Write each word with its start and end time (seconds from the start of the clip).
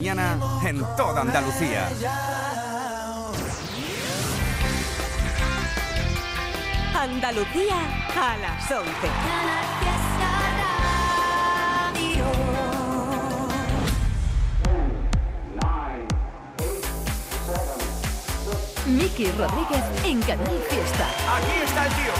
Mañana 0.00 0.38
en 0.64 0.78
toda 0.96 1.22
Andalucía. 1.22 1.88
Andalucía 6.94 7.76
a 8.14 8.36
las 8.36 8.70
11. 8.70 8.90
Miki 18.86 19.32
Rodríguez 19.32 19.82
en 20.04 20.22
Canal 20.22 20.60
Fiesta. 20.70 21.08
Aquí 21.08 21.52
está 21.64 21.86
el 21.86 21.92
tío. 21.94 22.12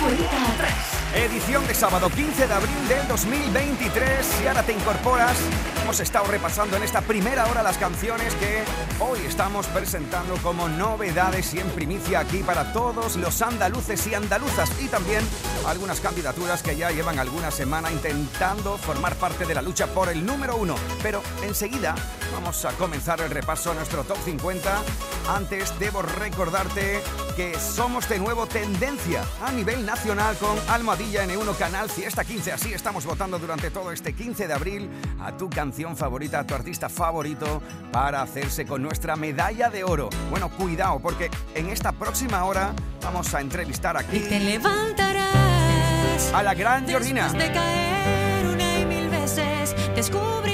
Cuenta 0.00 0.52
atrás. 0.52 1.01
Edición 1.14 1.66
de 1.66 1.74
sábado 1.74 2.08
15 2.08 2.46
de 2.46 2.54
abril 2.54 2.88
del 2.88 3.06
2023. 3.06 4.24
Si 4.24 4.46
ahora 4.46 4.62
te 4.62 4.72
incorporas, 4.72 5.36
hemos 5.82 6.00
estado 6.00 6.24
repasando 6.24 6.74
en 6.78 6.84
esta 6.84 7.02
primera 7.02 7.46
hora 7.48 7.62
las 7.62 7.76
canciones 7.76 8.34
que 8.36 8.62
hoy 8.98 9.18
estamos 9.26 9.66
presentando 9.66 10.36
como 10.38 10.70
novedades 10.70 11.52
y 11.52 11.58
en 11.58 11.68
primicia 11.68 12.20
aquí 12.20 12.38
para 12.38 12.72
todos 12.72 13.16
los 13.16 13.42
andaluces 13.42 14.06
y 14.06 14.14
andaluzas 14.14 14.70
y 14.80 14.88
también 14.88 15.22
algunas 15.66 16.00
candidaturas 16.00 16.62
que 16.62 16.76
ya 16.76 16.90
llevan 16.90 17.18
alguna 17.18 17.50
semana 17.50 17.92
intentando 17.92 18.78
formar 18.78 19.14
parte 19.16 19.44
de 19.44 19.54
la 19.54 19.60
lucha 19.60 19.88
por 19.88 20.08
el 20.08 20.24
número 20.24 20.56
uno. 20.56 20.76
Pero 21.02 21.22
enseguida 21.42 21.94
vamos 22.32 22.64
a 22.64 22.70
comenzar 22.72 23.20
el 23.20 23.30
repaso 23.30 23.70
a 23.70 23.74
nuestro 23.74 24.04
top 24.04 24.16
50. 24.24 24.82
Antes 25.28 25.78
debo 25.78 26.02
recordarte 26.02 27.00
que 27.36 27.58
somos 27.58 28.08
de 28.08 28.18
nuevo 28.18 28.46
tendencia 28.46 29.22
a 29.44 29.52
nivel 29.52 29.86
nacional 29.86 30.36
con 30.36 30.56
Almohadilla 30.68 31.24
N1 31.24 31.56
Canal 31.56 31.88
Fiesta 31.88 32.24
15. 32.24 32.52
Así 32.52 32.72
estamos 32.72 33.04
votando 33.04 33.38
durante 33.38 33.70
todo 33.70 33.92
este 33.92 34.12
15 34.14 34.48
de 34.48 34.54
abril 34.54 34.90
a 35.20 35.36
tu 35.36 35.48
canción 35.48 35.96
favorita, 35.96 36.40
a 36.40 36.46
tu 36.46 36.54
artista 36.54 36.88
favorito 36.88 37.62
para 37.92 38.22
hacerse 38.22 38.66
con 38.66 38.82
nuestra 38.82 39.16
medalla 39.16 39.70
de 39.70 39.84
oro. 39.84 40.08
Bueno, 40.30 40.50
cuidado 40.50 40.98
porque 41.00 41.30
en 41.54 41.68
esta 41.68 41.92
próxima 41.92 42.44
hora 42.44 42.72
vamos 43.02 43.32
a 43.34 43.40
entrevistar 43.40 43.96
Y 43.96 43.98
aquí 43.98 44.20
te 44.20 44.40
levantarás. 44.40 46.32
a 46.34 46.42
la 46.42 46.54
gran 46.54 46.86
Georgina. 46.86 47.24
Después 47.24 47.48
de 47.48 47.52
caer 47.52 48.46
una 48.46 48.78
y 48.78 48.84
mil 48.86 49.08
veces, 49.08 49.74
descubrirás 49.94 50.51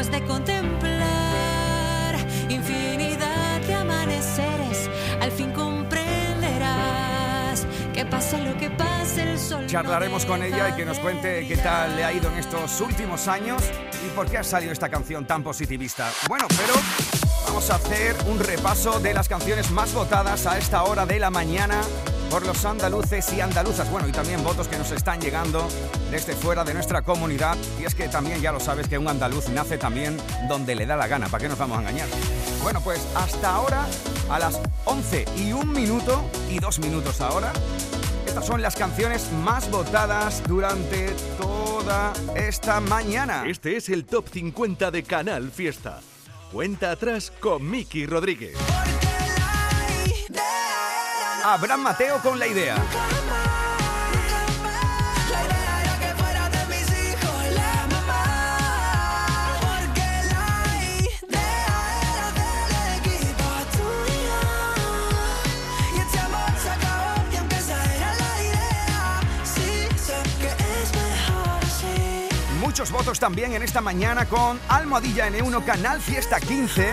Después 0.00 0.18
de 0.18 0.26
contemplar 0.26 2.16
infinidad 2.48 3.60
de 3.60 3.74
amaneceres, 3.74 4.88
al 5.20 5.30
fin 5.30 5.52
comprenderás 5.52 7.66
que 7.92 8.06
pase 8.06 8.38
lo 8.38 8.56
que 8.56 8.70
pase, 8.70 9.32
el 9.32 9.38
sol. 9.38 9.60
no 9.60 9.68
Charlaremos 9.68 10.24
con 10.24 10.40
deja 10.40 10.56
ella 10.56 10.70
y 10.70 10.72
que 10.72 10.86
nos 10.86 10.98
cuente 11.00 11.46
qué 11.46 11.58
tal 11.58 11.96
le 11.96 12.04
ha 12.04 12.14
ido 12.14 12.30
en 12.30 12.38
estos 12.38 12.80
últimos 12.80 13.28
años 13.28 13.62
y 14.02 14.08
por 14.16 14.26
qué 14.30 14.38
ha 14.38 14.42
salido 14.42 14.72
esta 14.72 14.88
canción 14.88 15.26
tan 15.26 15.42
positivista. 15.42 16.10
Bueno, 16.28 16.46
pero 16.48 16.72
vamos 17.44 17.68
a 17.68 17.74
hacer 17.74 18.16
un 18.26 18.38
repaso 18.38 19.00
de 19.00 19.12
las 19.12 19.28
canciones 19.28 19.70
más 19.70 19.92
votadas 19.92 20.46
a 20.46 20.56
esta 20.56 20.82
hora 20.84 21.04
de 21.04 21.18
la 21.18 21.28
mañana 21.28 21.78
por 22.30 22.46
los 22.46 22.64
andaluces 22.64 23.32
y 23.32 23.40
andaluzas. 23.40 23.90
Bueno, 23.90 24.08
y 24.08 24.12
también 24.12 24.42
votos 24.44 24.68
que 24.68 24.78
nos 24.78 24.90
están 24.92 25.20
llegando 25.20 25.66
desde 26.10 26.34
fuera 26.34 26.62
de 26.64 26.72
nuestra 26.72 27.02
comunidad. 27.02 27.56
Y 27.80 27.84
es 27.84 27.94
que 27.94 28.08
también 28.08 28.40
ya 28.40 28.52
lo 28.52 28.60
sabes 28.60 28.88
que 28.88 28.96
un 28.96 29.08
andaluz 29.08 29.48
nace 29.48 29.76
también 29.76 30.16
donde 30.48 30.74
le 30.76 30.86
da 30.86 30.96
la 30.96 31.08
gana. 31.08 31.28
¿Para 31.28 31.42
qué 31.42 31.48
nos 31.48 31.58
vamos 31.58 31.78
a 31.78 31.80
engañar? 31.80 32.08
Bueno, 32.62 32.80
pues 32.80 33.06
hasta 33.16 33.54
ahora, 33.54 33.84
a 34.30 34.38
las 34.38 34.60
11 34.84 35.24
y 35.36 35.52
un 35.52 35.72
minuto 35.72 36.24
y 36.48 36.60
dos 36.60 36.78
minutos 36.78 37.20
ahora, 37.20 37.52
estas 38.26 38.46
son 38.46 38.62
las 38.62 38.76
canciones 38.76 39.32
más 39.32 39.68
votadas 39.70 40.42
durante 40.46 41.10
toda 41.40 42.12
esta 42.36 42.78
mañana. 42.80 43.44
Este 43.46 43.76
es 43.76 43.88
el 43.88 44.04
Top 44.04 44.28
50 44.28 44.92
de 44.92 45.02
Canal 45.02 45.50
Fiesta. 45.50 46.00
Cuenta 46.52 46.92
atrás 46.92 47.32
con 47.40 47.68
Miki 47.68 48.06
Rodríguez. 48.06 48.56
Abraham 51.44 51.82
Mateo 51.82 52.20
con 52.20 52.38
la 52.38 52.46
idea. 52.46 52.76
Muchos 72.60 72.90
votos 72.90 73.18
también 73.18 73.52
en 73.54 73.62
esta 73.62 73.80
mañana 73.80 74.26
con 74.26 74.60
Almohadilla 74.68 75.28
N1 75.28 75.64
Canal 75.64 76.00
Fiesta 76.00 76.38
15 76.40 76.92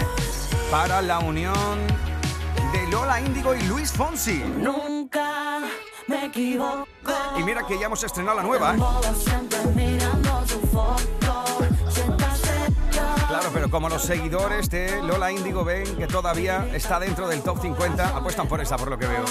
para 0.72 1.02
la 1.02 1.20
unión 1.20 2.08
de 2.72 2.88
Lola 2.88 3.22
Índigo 3.22 3.56
y 3.56 3.62
Luis 3.64 3.92
Fonsi. 3.92 4.44
Nunca 4.58 5.62
me 6.08 6.26
equivoco. 6.26 6.86
Y 7.38 7.44
mira 7.44 7.66
que 7.66 7.80
ya 7.80 7.86
hemos 7.86 8.04
estrenado 8.04 8.38
la 8.38 8.44
nueva. 8.44 8.76
¿eh? 8.76 8.80
Claro, 13.28 13.50
pero 13.54 13.70
como 13.70 13.90
los 13.90 14.02
seguidores 14.02 14.70
de 14.70 15.02
Lola 15.04 15.32
Índigo 15.32 15.64
ven 15.64 15.96
que 15.98 16.08
todavía 16.08 16.68
está 16.74 17.00
dentro 17.00 17.28
del 17.28 17.42
top 17.42 17.62
50, 17.62 18.18
apuestan 18.18 18.48
por 18.48 18.62
esa, 18.62 18.78
por 18.78 18.90
lo 18.90 18.98
que 18.98 19.08
veo. 19.08 19.26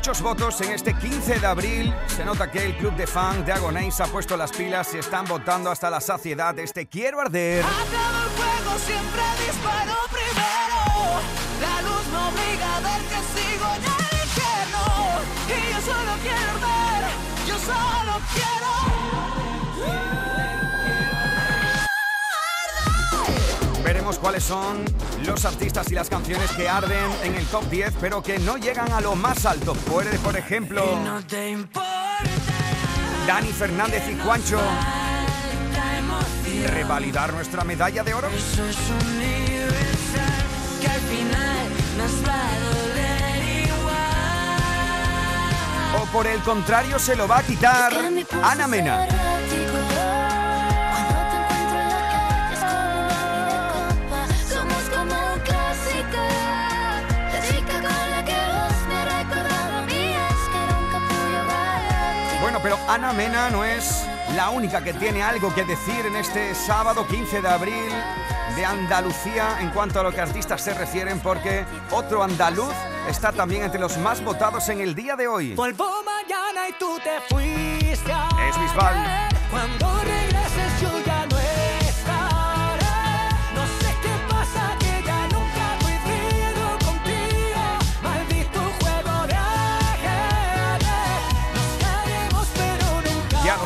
Muchos 0.00 0.22
votos 0.22 0.58
en 0.62 0.72
este 0.72 0.94
15 0.94 1.40
de 1.40 1.46
abril. 1.46 1.94
Se 2.06 2.24
nota 2.24 2.50
que 2.50 2.64
el 2.64 2.74
club 2.78 2.96
de 2.96 3.06
fan 3.06 3.44
de 3.44 3.52
Agonéis 3.52 4.00
ha 4.00 4.06
puesto 4.06 4.34
las 4.34 4.50
pilas 4.50 4.94
y 4.94 4.98
están 4.98 5.26
votando 5.26 5.70
hasta 5.70 5.90
la 5.90 6.00
saciedad 6.00 6.58
este 6.58 6.86
Quiero 6.86 7.20
Arder. 7.20 7.62
La 11.60 11.82
luz 11.82 12.04
que 13.10 13.20
sigo. 13.36 13.66
Y 15.48 15.70
yo 15.70 15.80
solo 15.82 16.12
quiero. 16.22 16.50
Cuáles 24.18 24.44
son 24.44 24.84
los 25.24 25.44
artistas 25.44 25.90
y 25.90 25.94
las 25.94 26.08
canciones 26.08 26.50
que 26.52 26.68
arden 26.68 27.10
en 27.22 27.34
el 27.36 27.46
top 27.46 27.68
10, 27.70 27.94
pero 28.00 28.22
que 28.22 28.38
no 28.38 28.56
llegan 28.56 28.92
a 28.92 29.00
lo 29.00 29.14
más 29.14 29.46
alto. 29.46 29.74
Puede, 29.74 30.18
por 30.18 30.36
ejemplo. 30.36 30.84
Dani 33.26 33.52
Fernández 33.52 34.02
y 34.10 34.18
Juancho 34.18 34.60
revalidar 36.66 37.32
nuestra 37.32 37.64
medalla 37.64 38.02
de 38.02 38.14
oro. 38.14 38.28
Eso 38.28 38.64
es 38.66 38.76
universal, 39.14 40.44
que 40.80 40.88
al 40.88 41.00
final 41.00 41.68
nos 41.98 42.28
va 42.28 42.34
a 42.34 42.58
doler 42.60 43.42
igual. 43.64 44.90
O 46.02 46.06
por 46.12 46.26
el 46.26 46.40
contrario, 46.40 46.98
se 46.98 47.16
lo 47.16 47.26
va 47.28 47.38
a 47.38 47.42
quitar 47.42 47.92
Ana 48.42 48.66
Mena. 48.66 49.29
Pero 62.62 62.78
Ana 62.88 63.12
Mena 63.12 63.50
no 63.50 63.64
es 63.64 64.04
la 64.34 64.50
única 64.50 64.82
que 64.82 64.92
tiene 64.92 65.22
algo 65.22 65.54
que 65.54 65.64
decir 65.64 66.06
en 66.06 66.16
este 66.16 66.54
sábado 66.54 67.06
15 67.06 67.40
de 67.40 67.48
abril 67.48 67.92
de 68.56 68.64
Andalucía 68.64 69.58
en 69.60 69.70
cuanto 69.70 70.00
a 70.00 70.02
lo 70.02 70.12
que 70.12 70.20
artistas 70.20 70.60
se 70.60 70.74
refieren, 70.74 71.20
porque 71.20 71.64
otro 71.90 72.22
andaluz 72.22 72.74
está 73.08 73.32
también 73.32 73.62
entre 73.62 73.80
los 73.80 73.96
más 73.98 74.22
votados 74.22 74.68
en 74.68 74.80
el 74.80 74.94
día 74.94 75.16
de 75.16 75.28
hoy. 75.28 75.54
Vuelvo 75.54 76.02
mañana 76.02 76.68
y 76.68 76.72
tú 76.72 76.98
te 77.02 77.20
fuiste. 77.28 78.12
Es 78.48 78.60
Bisbal. 78.60 79.30
Cuando 79.50 80.00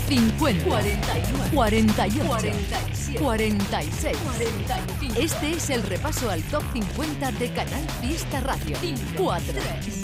50, 0.08 0.64
41, 0.66 1.44
48, 1.54 2.26
47, 2.26 3.20
46, 3.20 4.18
45. 4.18 5.20
Este 5.20 5.52
es 5.52 5.70
el 5.70 5.84
repaso 5.84 6.30
al 6.30 6.42
top 6.44 6.64
50 6.74 7.32
de 7.34 7.54
Canal 7.54 7.88
Fiesta 8.02 8.40
Radio. 8.42 8.78
4, 9.16 9.54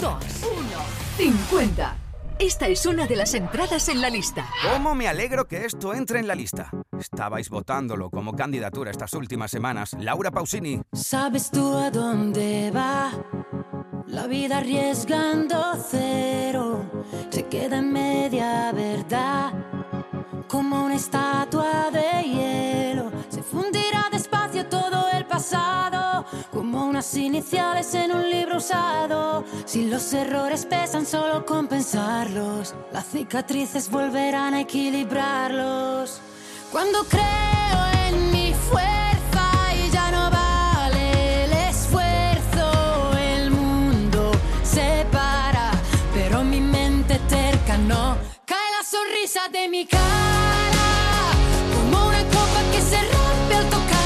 1, 0.00 0.20
50. 1.16 2.09
Esta 2.40 2.68
es 2.68 2.86
una 2.86 3.06
de 3.06 3.16
las 3.16 3.34
entradas 3.34 3.90
en 3.90 4.00
la 4.00 4.08
lista. 4.08 4.48
¿Cómo 4.72 4.94
me 4.94 5.06
alegro 5.06 5.46
que 5.46 5.66
esto 5.66 5.92
entre 5.92 6.20
en 6.20 6.26
la 6.26 6.34
lista? 6.34 6.70
Estabais 6.98 7.50
votándolo 7.50 8.08
como 8.08 8.34
candidatura 8.34 8.90
estas 8.90 9.12
últimas 9.12 9.50
semanas. 9.50 9.94
Laura 10.00 10.30
Pausini, 10.30 10.80
¿Sabes 10.90 11.50
tú 11.50 11.76
a 11.76 11.90
dónde 11.90 12.70
va? 12.74 13.10
La 14.06 14.26
vida 14.26 14.56
arriesgando 14.58 15.76
cero 15.90 16.90
se 17.28 17.46
queda 17.46 17.76
en 17.76 17.92
media 17.92 18.72
verdad. 18.72 19.52
Como 20.48 20.86
una 20.86 20.94
estatua 20.94 21.90
de 21.92 22.22
hielo 22.26 22.89
unas 27.00 27.16
iniciales 27.16 27.94
en 27.94 28.12
un 28.12 28.28
libro 28.28 28.58
usado. 28.58 29.42
Si 29.64 29.86
los 29.86 30.12
errores 30.12 30.66
pesan, 30.66 31.06
solo 31.06 31.46
compensarlos. 31.46 32.74
Las 32.92 33.06
cicatrices 33.06 33.90
volverán 33.90 34.52
a 34.52 34.60
equilibrarlos. 34.60 36.20
Cuando 36.70 37.02
creo 37.04 37.80
en 38.06 38.30
mi 38.32 38.52
fuerza 38.52 39.00
no. 47.78 48.18
Cae 48.44 48.70
la 48.76 48.84
sonrisa 48.84 49.48
de 49.50 49.68
mi 49.68 49.86
cara, 49.86 50.02
como 51.74 52.08
una 52.08 52.22
copa 52.24 52.60
que 52.72 52.80
se 52.82 53.00
rompe 53.00 53.54
al 53.54 53.64
tocar 53.70 53.99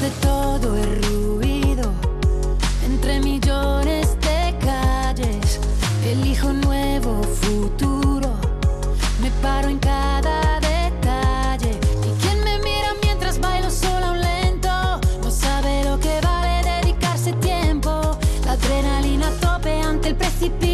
de 0.00 0.10
todo 0.22 0.76
el 0.76 1.02
ruido, 1.02 1.92
entre 2.86 3.20
millones 3.20 4.16
de 4.20 4.56
calles, 4.58 5.60
elijo 6.06 6.48
un 6.48 6.60
nuevo 6.62 7.22
futuro. 7.22 8.32
Me 9.20 9.30
paro 9.42 9.68
en 9.68 9.78
cada 9.78 10.58
detalle. 10.60 11.78
Y 12.08 12.22
quien 12.22 12.42
me 12.44 12.58
mira 12.60 12.94
mientras 13.02 13.38
bailo 13.38 13.70
sola 13.70 14.12
un 14.12 14.20
lento 14.20 15.00
no 15.22 15.30
sabe 15.30 15.84
lo 15.84 16.00
que 16.00 16.18
vale 16.22 16.62
dedicarse 16.80 17.34
tiempo. 17.34 18.18
La 18.46 18.52
adrenalina 18.52 19.30
tope 19.40 19.82
ante 19.82 20.08
el 20.08 20.16
precipicio. 20.16 20.69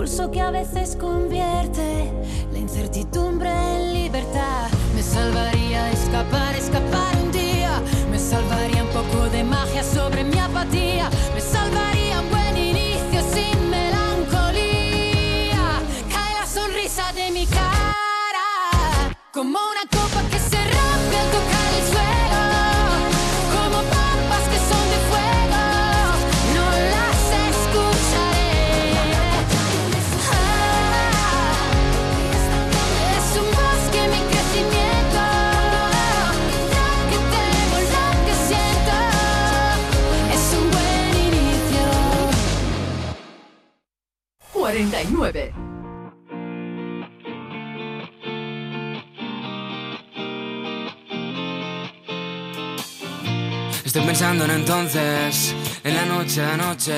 Impulso 0.00 0.30
que 0.30 0.40
a 0.40 0.50
veces 0.50 0.96
convierte 0.96 2.10
la 2.54 2.58
incertidumbre 2.58 3.50
en 3.50 3.92
libertad. 3.92 4.70
Me 4.94 5.02
salvaría 5.02 5.90
escapar, 5.90 6.56
escapar 6.56 7.14
un 7.22 7.30
día. 7.30 7.82
Me 8.10 8.18
salvaría 8.18 8.82
un 8.82 8.88
poco 8.88 9.28
de 9.28 9.44
magia 9.44 9.84
sobre 9.84 10.24
mi 10.24 10.38
apatía. 10.38 11.10
49. 45.04 45.52
Estoy 53.84 54.02
pensando 54.02 54.44
en 54.44 54.50
entonces, 54.50 55.54
en 55.84 55.94
la 55.94 56.04
noche 56.04 56.42
de 56.42 56.46
anoche. 56.46 56.92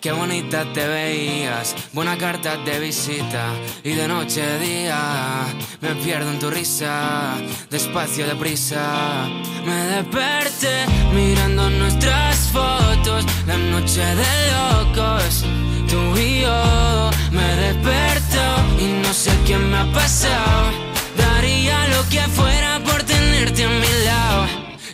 Qué 0.00 0.12
bonita 0.12 0.64
te 0.72 0.86
veías, 0.86 1.74
buena 1.92 2.16
carta 2.16 2.56
de 2.58 2.78
visita. 2.78 3.52
Y 3.82 3.94
de 3.94 4.06
noche 4.06 4.42
a 4.42 4.58
día, 4.58 5.44
me 5.80 5.94
pierdo 5.96 6.30
en 6.30 6.38
tu 6.38 6.48
risa, 6.48 7.34
despacio, 7.70 8.26
deprisa. 8.26 9.26
Me 9.66 9.74
desperté 9.96 10.86
mirando 11.12 11.68
nuestras 11.70 12.50
fotos, 12.52 13.26
la 13.46 13.56
noche 13.56 14.00
de 14.00 14.52
locos. 14.52 15.44
Tú 15.88 16.16
y 16.18 16.40
yo, 16.40 17.10
me 17.30 17.56
desperto 17.56 18.42
y 18.78 18.86
no 19.02 19.12
sé 19.12 19.30
qué 19.46 19.56
me 19.56 19.78
ha 19.78 19.86
pasado. 19.92 20.70
Daría 21.16 21.86
lo 21.88 22.08
que 22.08 22.20
fuera 22.38 22.80
por 22.80 23.02
tenerte 23.02 23.64
a 23.64 23.68
mi 23.68 24.04
lado. 24.04 24.46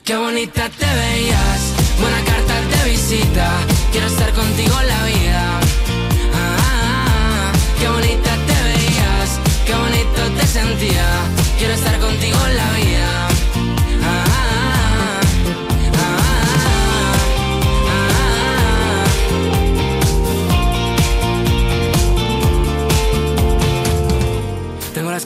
Qué 0.04 0.16
bonita 0.16 0.68
te 0.68 0.86
veías, 0.86 1.60
buena 2.00 2.20
carta 2.24 2.54
de 2.72 2.90
visita. 2.90 3.50
Quiero 3.90 4.06
estar 4.06 4.32
contigo 4.32 4.76
la 4.92 5.04
vida. 5.04 5.60
Ah, 6.34 6.56
ah, 6.58 7.06
ah. 7.08 7.52
qué 7.78 7.88
bonita 7.88 8.30
te 8.48 8.56
veías, 8.68 9.28
qué 9.66 9.74
bonito 9.74 10.20
te 10.38 10.46
sentía. 10.46 11.06
Quiero 11.58 11.74
estar 11.74 11.98
contigo 12.00 12.38
la 12.56 12.70
vida. 12.72 12.81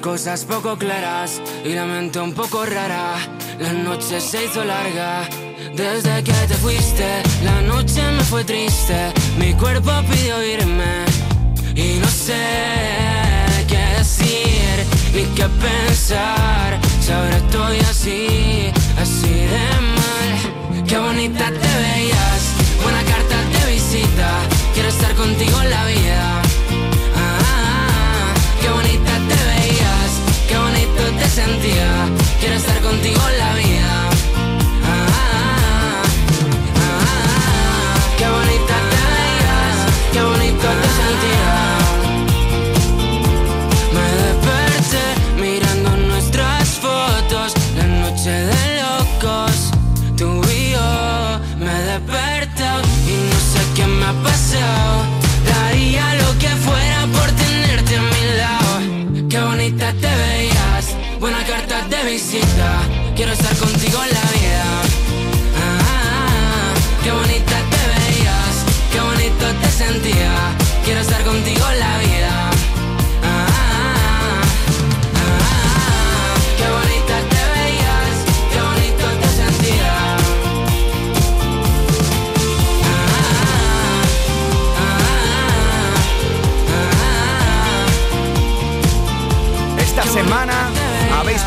Cosas 0.07 0.45
poco 0.45 0.79
claras 0.79 1.43
y 1.65 1.71
la 1.71 1.85
mente 1.85 2.21
un 2.21 2.33
poco 2.33 2.65
rara. 2.65 3.17
La 3.59 3.73
noche 3.73 4.21
se 4.21 4.45
hizo 4.45 4.65
larga. 4.65 5.29
Desde 5.75 6.23
que 6.23 6.33
te 6.47 6.55
fuiste, 6.55 7.09
la 7.43 7.61
noche 7.63 8.03
me 8.13 8.23
fue 8.23 8.45
triste. 8.45 9.13
Mi 9.37 9.53
cuerpo 9.55 9.91
pidió 10.09 10.41
irme 10.45 11.05
y 11.75 11.99
no 11.99 12.07
sé 12.07 12.45
qué 13.67 13.83
decir 13.99 14.77
ni 15.13 15.25
qué 15.35 15.49
pensar. 15.67 16.79
Si 17.01 17.11
ahora 17.11 17.37
estoy 17.39 17.79
así, 17.81 18.71
así 19.03 19.35
de 19.53 19.67
mal. 19.99 20.85
Qué 20.87 20.99
bonita 20.99 21.47
te 21.47 21.73
veías, 21.83 22.43
buena 22.81 23.03
carta 23.13 23.37
de 23.59 23.73
visita. 23.73 24.29
Quiero 24.73 24.89
estar 24.89 25.13
contigo 25.17 25.61
en 25.63 25.71
la 25.71 25.85
vida. 25.87 26.46
Te 31.19 31.29
sentía. 31.29 32.09
Quiero 32.41 32.57
estar 32.57 32.81
contigo 32.81 33.21
la 33.39 33.55
vida. 33.55 33.66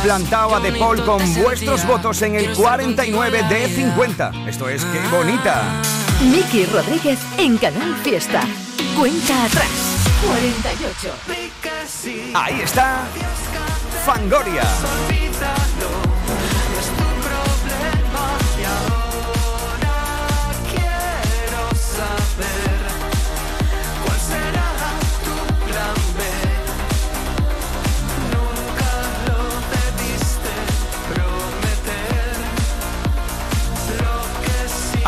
Habéis 0.10 0.28
plantado 0.30 0.56
a 0.56 0.60
De 0.60 0.72
Paul 0.74 1.04
con 1.06 1.34
vuestros 1.36 1.86
votos 1.86 2.22
en 2.22 2.36
el 2.36 2.56
49 2.56 3.44
de 3.50 3.68
50. 3.68 4.32
Esto 4.48 4.68
es 4.70 4.84
Qué 4.86 5.00
Bonita. 5.10 5.64
Miki 6.32 6.66
Rodríguez 6.66 7.20
en 7.38 7.58
Canal 7.58 7.96
Fiesta. 8.04 8.42
Cuenta 8.98 9.46
atrás. 9.46 9.70
48. 10.28 11.14
Ahí 12.34 12.62
está 12.62 13.06
Fangoria. 14.06 14.64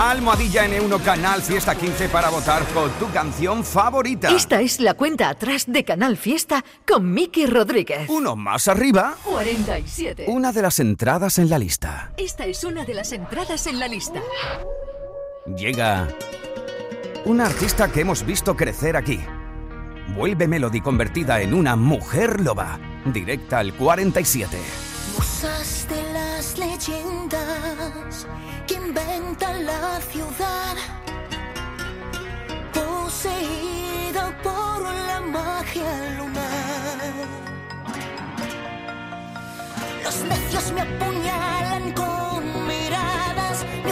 Almohadilla 0.02 0.66
N1 0.66 1.04
Canal 1.04 1.44
Fiesta 1.44 1.76
15 1.76 2.10
para 2.10 2.32
votar 2.32 2.64
por 2.70 2.90
tu 2.94 3.08
canción 3.12 3.64
favorita. 3.64 4.30
Esta 4.36 4.60
es 4.60 4.80
la 4.80 4.96
cuenta 4.96 5.30
atrás 5.30 5.66
de 5.68 5.86
Canal 5.86 6.18
Fiesta 6.18 6.66
con 6.88 7.14
Miki 7.14 7.46
Rodríguez. 7.46 8.10
Uno 8.10 8.36
más 8.36 8.68
arriba, 8.68 9.16
47. 9.24 10.26
una 10.28 10.52
de 10.54 10.64
las 10.64 10.80
entradas 10.80 11.38
en 11.38 11.52
la 11.52 11.60
lista. 11.60 12.14
Esta 12.18 12.48
es 12.48 12.64
una 12.64 12.84
de 12.84 12.96
las 12.96 13.12
entradas 13.12 13.68
en 13.68 13.78
la 13.78 13.88
lista. 13.88 14.20
Llega 15.56 16.08
una 17.26 17.46
artista 17.46 17.92
que 17.92 18.02
hemos 18.02 18.26
visto 18.26 18.58
crecer 18.58 18.98
aquí. 18.98 19.20
Vuelve 20.16 20.48
Melody 20.48 20.82
convertida 20.82 21.42
en 21.42 21.54
una 21.54 21.76
mujer 21.76 22.42
loba. 22.42 22.80
Directa 23.06 23.60
al 23.60 23.76
47. 23.76 24.58
Musas 25.22 25.88
de 25.88 26.02
las 26.14 26.58
leyendas 26.58 28.26
que 28.66 28.74
inventan 28.74 29.68
la 29.68 30.02
ciudad, 30.12 30.76
poseída 32.74 34.36
por 34.42 34.82
la 34.82 35.22
magia 35.22 35.92
lunar. 36.18 37.14
Los 40.04 40.24
necios 40.24 40.72
me 40.72 40.82
apuñalan 40.82 41.92
con 41.92 42.68
miradas, 42.68 43.64
me 43.86 43.92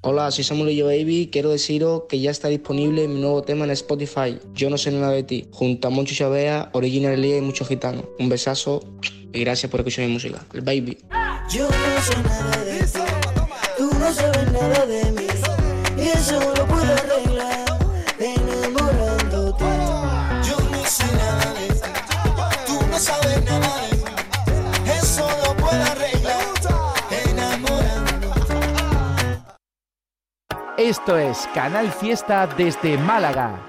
Hola, 0.00 0.30
soy 0.30 0.44
Samuel 0.44 0.76
Yo 0.76 0.86
Baby. 0.86 1.28
Quiero 1.32 1.50
deciros 1.50 2.04
que 2.08 2.20
ya 2.20 2.30
está 2.30 2.46
disponible 2.46 3.08
mi 3.08 3.20
nuevo 3.20 3.42
tema 3.42 3.64
en 3.64 3.72
Spotify. 3.72 4.38
Yo 4.54 4.70
no 4.70 4.78
sé 4.78 4.92
nada 4.92 5.10
de 5.10 5.24
ti. 5.24 5.48
Junto 5.50 5.88
a 5.88 5.90
Moncho 5.90 6.14
Chavea, 6.14 6.70
Original 6.72 7.24
y 7.24 7.40
muchos 7.40 7.66
gitanos. 7.66 8.04
Un 8.20 8.28
besazo 8.28 8.80
y 9.32 9.40
gracias 9.40 9.68
por 9.68 9.80
escuchar 9.80 10.06
mi 10.06 10.12
música. 10.12 10.44
El 10.54 10.60
Baby. 10.60 10.98
Yo 11.50 11.68
no 11.68 12.00
sé 12.00 12.22
nada 12.22 12.64
de 12.64 12.78
ti, 12.84 13.00
tú 13.76 13.90
no 13.98 14.14
sabes 14.14 14.52
nada 14.52 14.86
de 14.86 15.07
Esto 30.78 31.18
es 31.18 31.48
Canal 31.54 31.90
Fiesta 31.90 32.46
desde 32.46 32.96
Málaga. 32.98 33.60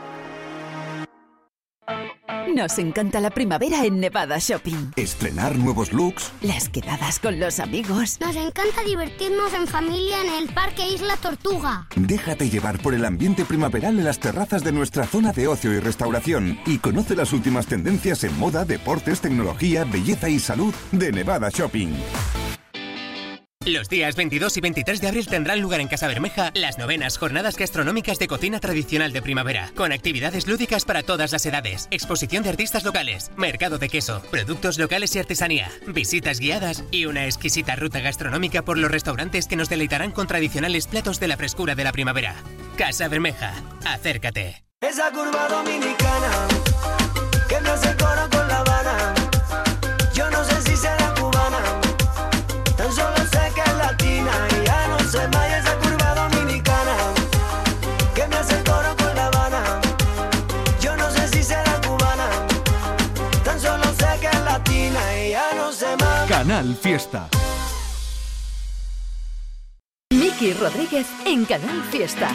Nos 2.55 2.77
encanta 2.77 3.19
la 3.19 3.31
primavera 3.31 3.83
en 3.83 3.99
Nevada 3.99 4.37
Shopping. 4.37 4.91
Estrenar 4.95 5.57
nuevos 5.57 5.91
looks. 5.91 6.31
Las 6.43 6.69
quedadas 6.69 7.17
con 7.17 7.39
los 7.39 7.59
amigos. 7.59 8.19
Nos 8.21 8.35
encanta 8.35 8.83
divertirnos 8.85 9.55
en 9.55 9.65
familia 9.65 10.21
en 10.21 10.43
el 10.43 10.53
Parque 10.53 10.87
Isla 10.87 11.17
Tortuga. 11.17 11.87
Déjate 11.95 12.47
llevar 12.47 12.79
por 12.79 12.93
el 12.93 13.03
ambiente 13.03 13.43
primaveral 13.43 13.97
en 13.97 14.05
las 14.05 14.19
terrazas 14.19 14.63
de 14.63 14.71
nuestra 14.71 15.07
zona 15.07 15.31
de 15.31 15.47
ocio 15.47 15.73
y 15.73 15.79
restauración 15.79 16.59
y 16.67 16.77
conoce 16.77 17.15
las 17.15 17.33
últimas 17.33 17.65
tendencias 17.65 18.23
en 18.23 18.37
moda, 18.37 18.65
deportes, 18.65 19.19
tecnología, 19.19 19.83
belleza 19.83 20.29
y 20.29 20.37
salud 20.37 20.75
de 20.91 21.11
Nevada 21.11 21.49
Shopping. 21.49 21.89
Los 23.69 23.87
días 23.87 24.15
22 24.15 24.57
y 24.57 24.61
23 24.61 24.99
de 24.99 25.07
abril 25.07 25.27
tendrán 25.27 25.61
lugar 25.61 25.79
en 25.79 25.87
Casa 25.87 26.07
Bermeja 26.07 26.49
las 26.55 26.79
novenas 26.79 27.19
jornadas 27.19 27.55
gastronómicas 27.55 28.17
de 28.17 28.27
cocina 28.27 28.59
tradicional 28.59 29.13
de 29.13 29.21
primavera, 29.21 29.71
con 29.75 29.91
actividades 29.91 30.47
lúdicas 30.47 30.85
para 30.85 31.03
todas 31.03 31.31
las 31.31 31.45
edades, 31.45 31.87
exposición 31.91 32.41
de 32.41 32.49
artistas 32.49 32.83
locales, 32.83 33.29
mercado 33.37 33.77
de 33.77 33.89
queso, 33.89 34.23
productos 34.31 34.79
locales 34.79 35.15
y 35.15 35.19
artesanía, 35.19 35.69
visitas 35.85 36.39
guiadas 36.39 36.83
y 36.89 37.05
una 37.05 37.25
exquisita 37.25 37.75
ruta 37.75 37.99
gastronómica 37.99 38.63
por 38.63 38.79
los 38.79 38.89
restaurantes 38.89 39.45
que 39.45 39.55
nos 39.55 39.69
deleitarán 39.69 40.13
con 40.13 40.25
tradicionales 40.25 40.87
platos 40.87 41.19
de 41.19 41.27
la 41.27 41.37
frescura 41.37 41.75
de 41.75 41.83
la 41.83 41.91
primavera. 41.91 42.37
Casa 42.75 43.07
Bermeja, 43.07 43.53
acércate. 43.85 44.63
Esa 44.81 45.11
curva 45.11 45.47
dominicana 45.47 46.47
Canal 66.59 66.75
Fiesta. 66.75 67.29
Miki 70.13 70.51
Rodríguez 70.51 71.07
en 71.25 71.45
Canal 71.45 71.81
Fiesta. 71.89 72.31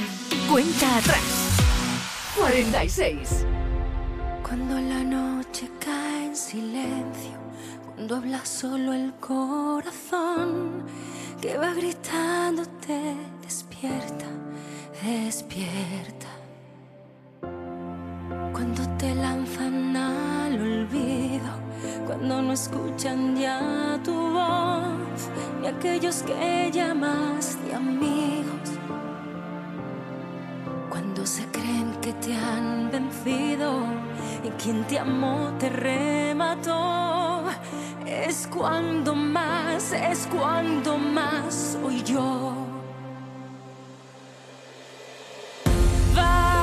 Cuenta 0.50 0.96
atrás. 0.96 1.58
46. 2.34 3.44
Cuando 4.42 4.80
la 4.80 5.04
noche 5.04 5.68
cae 5.78 6.28
en 6.28 6.34
silencio, 6.34 7.36
cuando 7.84 8.16
habla 8.16 8.46
solo 8.46 8.94
el 8.94 9.12
corazón, 9.20 10.86
que 11.42 11.58
va 11.58 11.74
gritándote, 11.74 13.16
despierta, 13.42 14.24
despierta. 15.02 16.28
Cuando 18.54 18.88
te 18.96 19.14
lanzan 19.14 19.94
al 19.94 20.58
olvido, 20.58 21.63
cuando 22.06 22.42
no 22.42 22.52
escuchan 22.52 23.36
ya 23.36 23.98
tu 24.04 24.12
voz, 24.12 25.30
ni 25.60 25.66
aquellos 25.68 26.22
que 26.22 26.70
llamas 26.72 27.56
de 27.64 27.74
amigos. 27.74 28.70
Cuando 30.90 31.26
se 31.26 31.44
creen 31.46 31.92
que 32.00 32.12
te 32.14 32.34
han 32.34 32.90
vencido 32.90 33.84
y 34.44 34.48
quien 34.62 34.84
te 34.84 34.98
amó 34.98 35.52
te 35.58 35.68
remató, 35.70 37.42
es 38.06 38.46
cuando 38.46 39.14
más, 39.14 39.92
es 39.92 40.26
cuando 40.26 40.98
más 40.98 41.78
soy 41.80 42.02
yo. 42.02 42.52
Valiente, 46.14 46.53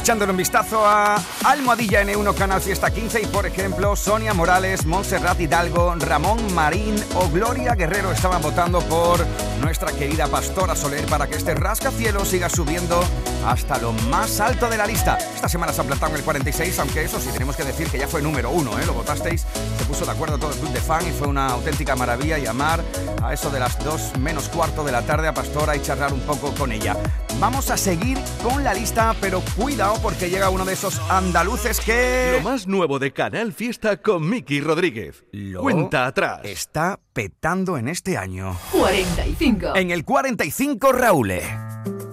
echándole 0.00 0.30
un 0.30 0.38
vistazo 0.38 0.86
a 0.86 1.16
Almohadilla 1.44 2.02
N1 2.02 2.34
Canal 2.34 2.60
Fiesta 2.62 2.90
15 2.90 3.20
y 3.20 3.26
por 3.26 3.44
ejemplo 3.44 3.94
Sonia 3.96 4.32
Morales, 4.32 4.86
Montserrat 4.86 5.38
Hidalgo, 5.38 5.94
Ramón 5.96 6.54
Marín 6.54 6.96
o 7.16 7.28
Gloria 7.28 7.74
Guerrero 7.74 8.10
estaban 8.10 8.40
votando 8.40 8.80
por 8.80 9.24
nuestra 9.60 9.92
querida 9.92 10.26
Pastora 10.26 10.74
Soler 10.74 11.04
para 11.04 11.26
que 11.26 11.36
este 11.36 11.54
rascacielos 11.54 12.28
siga 12.28 12.48
subiendo 12.48 13.04
hasta 13.46 13.78
lo 13.78 13.92
más 13.92 14.40
alto 14.40 14.68
de 14.70 14.78
la 14.78 14.86
lista. 14.86 15.18
Esta 15.18 15.48
semana 15.48 15.72
se 15.72 15.82
ha 15.82 15.84
plantado 15.84 16.12
en 16.12 16.18
el 16.18 16.24
46, 16.24 16.78
aunque 16.78 17.04
eso 17.04 17.20
sí 17.20 17.28
tenemos 17.32 17.56
que 17.56 17.64
decir 17.64 17.88
que 17.88 17.98
ya 17.98 18.08
fue 18.08 18.22
número 18.22 18.50
uno, 18.50 18.78
¿eh? 18.78 18.86
lo 18.86 18.94
votasteis, 18.94 19.46
se 19.78 19.84
puso 19.84 20.04
de 20.06 20.12
acuerdo 20.12 20.38
todo 20.38 20.52
el 20.52 20.58
club 20.58 20.72
de 20.72 20.80
fan 20.80 21.06
y 21.06 21.10
fue 21.10 21.28
una 21.28 21.48
auténtica 21.48 21.94
maravilla 21.94 22.38
llamar 22.38 22.82
a 23.30 23.34
eso 23.34 23.48
de 23.50 23.60
las 23.60 23.78
dos 23.84 24.12
menos 24.18 24.48
cuarto 24.48 24.82
de 24.82 24.90
la 24.90 25.02
tarde 25.02 25.28
a 25.28 25.32
Pastora 25.32 25.76
y 25.76 25.80
charlar 25.80 26.12
un 26.12 26.20
poco 26.20 26.52
con 26.52 26.72
ella. 26.72 26.96
Vamos 27.38 27.70
a 27.70 27.76
seguir 27.76 28.18
con 28.42 28.64
la 28.64 28.74
lista, 28.74 29.14
pero 29.20 29.40
cuidado 29.56 29.94
porque 30.02 30.28
llega 30.28 30.50
uno 30.50 30.64
de 30.64 30.72
esos 30.72 31.00
andaluces 31.08 31.78
que... 31.80 32.38
Lo 32.38 32.50
más 32.50 32.66
nuevo 32.66 32.98
de 32.98 33.12
Canal 33.12 33.52
Fiesta 33.52 33.98
con 33.98 34.28
Miki 34.28 34.60
Rodríguez. 34.60 35.24
Lo 35.30 35.62
Cuenta 35.62 36.06
atrás. 36.06 36.40
Está 36.42 36.98
petando 37.12 37.78
en 37.78 37.86
este 37.88 38.16
año. 38.16 38.58
45. 38.72 39.76
En 39.76 39.92
el 39.92 40.04
45, 40.04 40.92
Raúl. 40.92 41.32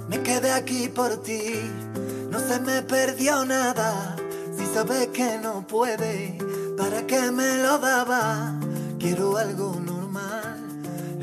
Me 0.10 0.22
quedé 0.22 0.52
aquí 0.52 0.88
por 0.88 1.24
ti, 1.24 1.54
no 2.30 2.40
se 2.40 2.60
me 2.60 2.84
perdió 2.84 3.44
nada. 3.44 4.16
Si 4.56 4.66
sabes 4.68 5.08
que 5.08 5.40
no 5.40 5.66
puede, 5.66 6.38
¿para 6.78 7.08
qué 7.08 7.32
me 7.32 7.58
lo 7.58 7.80
daba? 7.80 8.54
Quiero 9.00 9.38
algo 9.38 9.80
normal, 9.80 9.97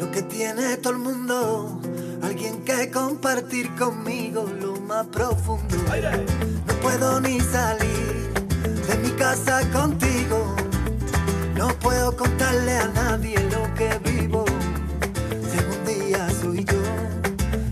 lo 0.05 0.11
que 0.11 0.23
tiene 0.23 0.77
todo 0.77 0.93
el 0.93 0.99
mundo. 0.99 1.81
Alguien 2.23 2.63
que 2.65 2.91
compartir 2.91 3.75
conmigo 3.77 4.47
lo 4.61 4.79
más 4.81 5.07
profundo. 5.07 5.77
No 6.67 6.75
puedo 6.83 7.21
ni 7.21 7.41
salir 7.41 8.33
de 8.89 8.97
mi 8.99 9.11
casa 9.11 9.63
contigo. 9.71 10.57
No 11.55 11.69
puedo 11.79 12.17
contarle 12.17 12.77
a 12.77 12.89
nadie 12.89 13.39
lo 13.51 13.63
que 13.75 13.99
vivo. 14.11 14.45
Si 15.51 15.59
algún 15.59 15.85
día 15.87 16.29
soy 16.41 16.65
yo 16.65 16.83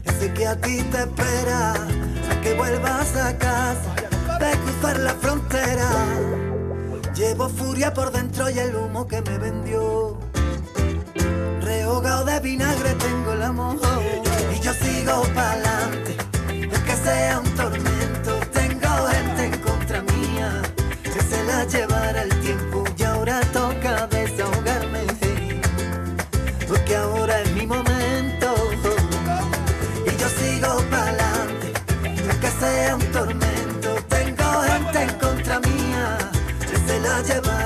ese 0.05 0.33
que 0.33 0.47
a 0.47 0.57
ti 0.57 0.83
te 0.90 1.01
espera, 1.01 1.73
a 1.75 2.40
que 2.42 2.55
vuelvas 2.55 3.14
a 3.16 3.37
casa, 3.37 3.95
de 4.40 4.59
cruzar 4.62 4.99
la 5.01 5.14
frontera. 5.14 5.90
Llevo 7.14 7.49
furia 7.49 7.92
por 7.92 8.11
dentro 8.11 8.49
y 8.49 8.59
el 8.59 8.75
humo 8.75 9.07
que 9.07 9.21
me 9.21 9.38
vendió. 9.38 10.32
De 12.24 12.38
vinagre 12.38 12.94
tengo 12.94 13.32
el 13.32 13.42
amor 13.42 13.76
y 14.54 14.61
yo 14.61 14.72
sigo 14.74 15.22
pa'lante, 15.35 16.16
aunque 16.48 16.96
sea 17.04 17.40
un 17.40 17.50
tormento. 17.56 18.38
Tengo 18.52 18.88
gente 19.08 19.44
en 19.46 19.58
contra 19.58 20.02
mía 20.02 20.62
que 21.02 21.20
se 21.20 21.44
la 21.44 21.64
llevará 21.64 22.22
el 22.22 22.40
tiempo 22.40 22.85
y 22.96 23.02
ahora 23.02 23.40
toca 23.52 24.06
desahogarme. 24.06 25.00
Porque 26.68 26.96
ahora 26.96 27.40
es 27.40 27.50
mi 27.52 27.66
momento 27.66 28.54
y 30.06 30.16
yo 30.16 30.28
sigo 30.28 30.76
pa'lante, 30.90 31.72
aunque 32.30 32.50
sea 32.61 32.94
un 32.94 33.06
tormento. 33.06 33.96
Tengo 34.08 34.62
gente 34.62 35.02
en 35.02 35.18
contra 35.18 35.58
mía 35.58 36.18
que 36.61 36.76
se 36.87 37.00
la 37.00 37.20
llevará 37.22 37.62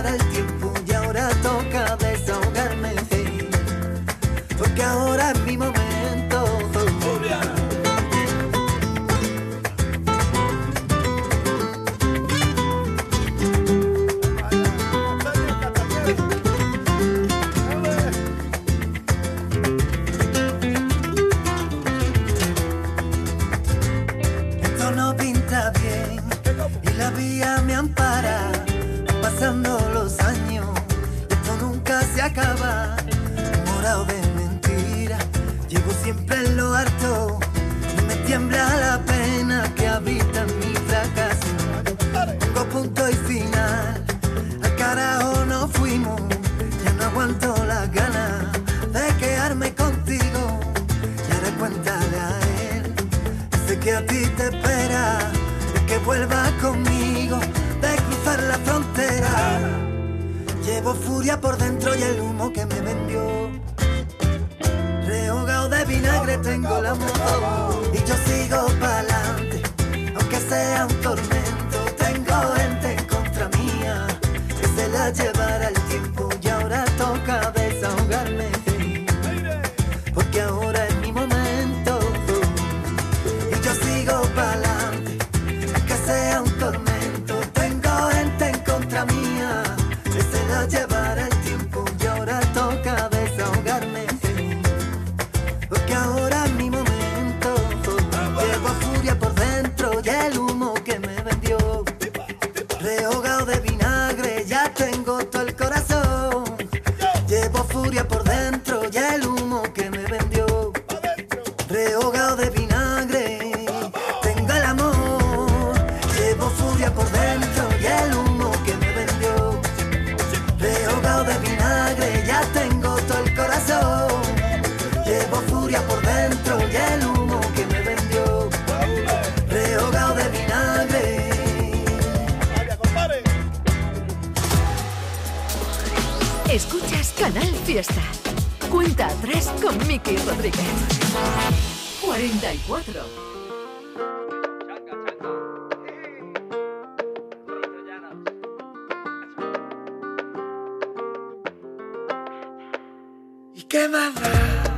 ¿Y 153.56 153.62
qué 153.62 153.88
más 153.88 154.14
da? 154.14 154.76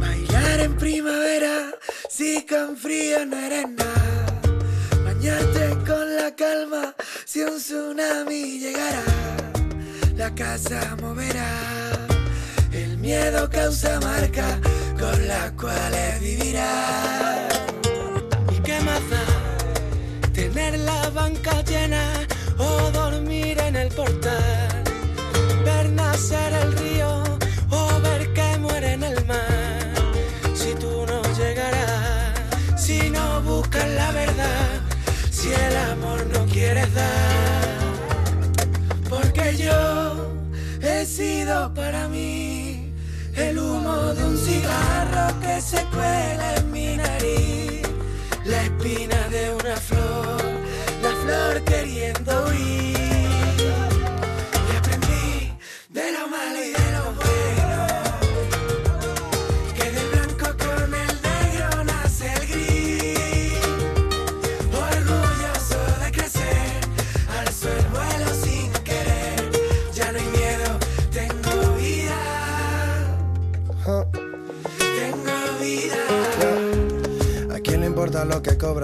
Bailar 0.00 0.60
en 0.60 0.74
primavera 0.78 1.74
si 2.08 2.46
con 2.46 2.74
frío 2.74 3.26
no 3.26 3.36
eres 3.36 3.68
nada. 3.68 4.40
Bañarte 5.04 5.76
con 5.86 6.16
la 6.16 6.34
calma 6.34 6.94
si 7.26 7.42
un 7.42 7.58
tsunami 7.58 8.60
llegara. 8.60 9.04
La 10.16 10.34
casa 10.34 10.96
moverá. 11.02 11.52
El 12.72 12.96
miedo 12.96 13.46
causa 13.50 14.00
marca 14.00 14.58
con 14.98 15.28
las 15.28 15.52
cuales 15.52 16.18
vivirá. 16.22 17.46
¿Y 18.56 18.58
qué 18.62 18.80
más 18.80 19.02
da? 19.10 20.32
Tener 20.32 20.78
la 20.78 21.10
banca 21.10 21.62
llena 21.62 22.26
o 22.56 22.90
dormir 22.90 23.58
en 23.60 23.76
el 23.76 23.88
portal. 23.88 24.82
Ver 25.62 25.90
nacer 25.90 26.54
el 26.54 26.72
río 26.72 27.07
la 33.86 34.12
verdad 34.12 34.80
si 35.30 35.52
el 35.52 35.76
amor 35.92 36.26
no 36.32 36.46
quieres 36.46 36.92
dar. 36.94 37.78
Porque 39.08 39.56
yo 39.56 40.30
he 40.82 41.06
sido 41.06 41.72
para 41.74 42.08
mí 42.08 42.92
el 43.36 43.58
humo 43.58 44.14
de 44.14 44.24
un 44.24 44.36
cigarro 44.36 45.40
que 45.40 45.60
se 45.60 45.84
cuela 45.86 46.54
en 46.56 46.72
mi 46.72 46.96
nariz, 46.96 47.82
la 48.44 48.62
espina 48.62 49.28
de 49.28 49.54
una 49.54 49.76
flor, 49.76 50.42
la 51.02 51.10
flor 51.22 51.64
queriendo 51.64 52.46
huir. 52.46 52.97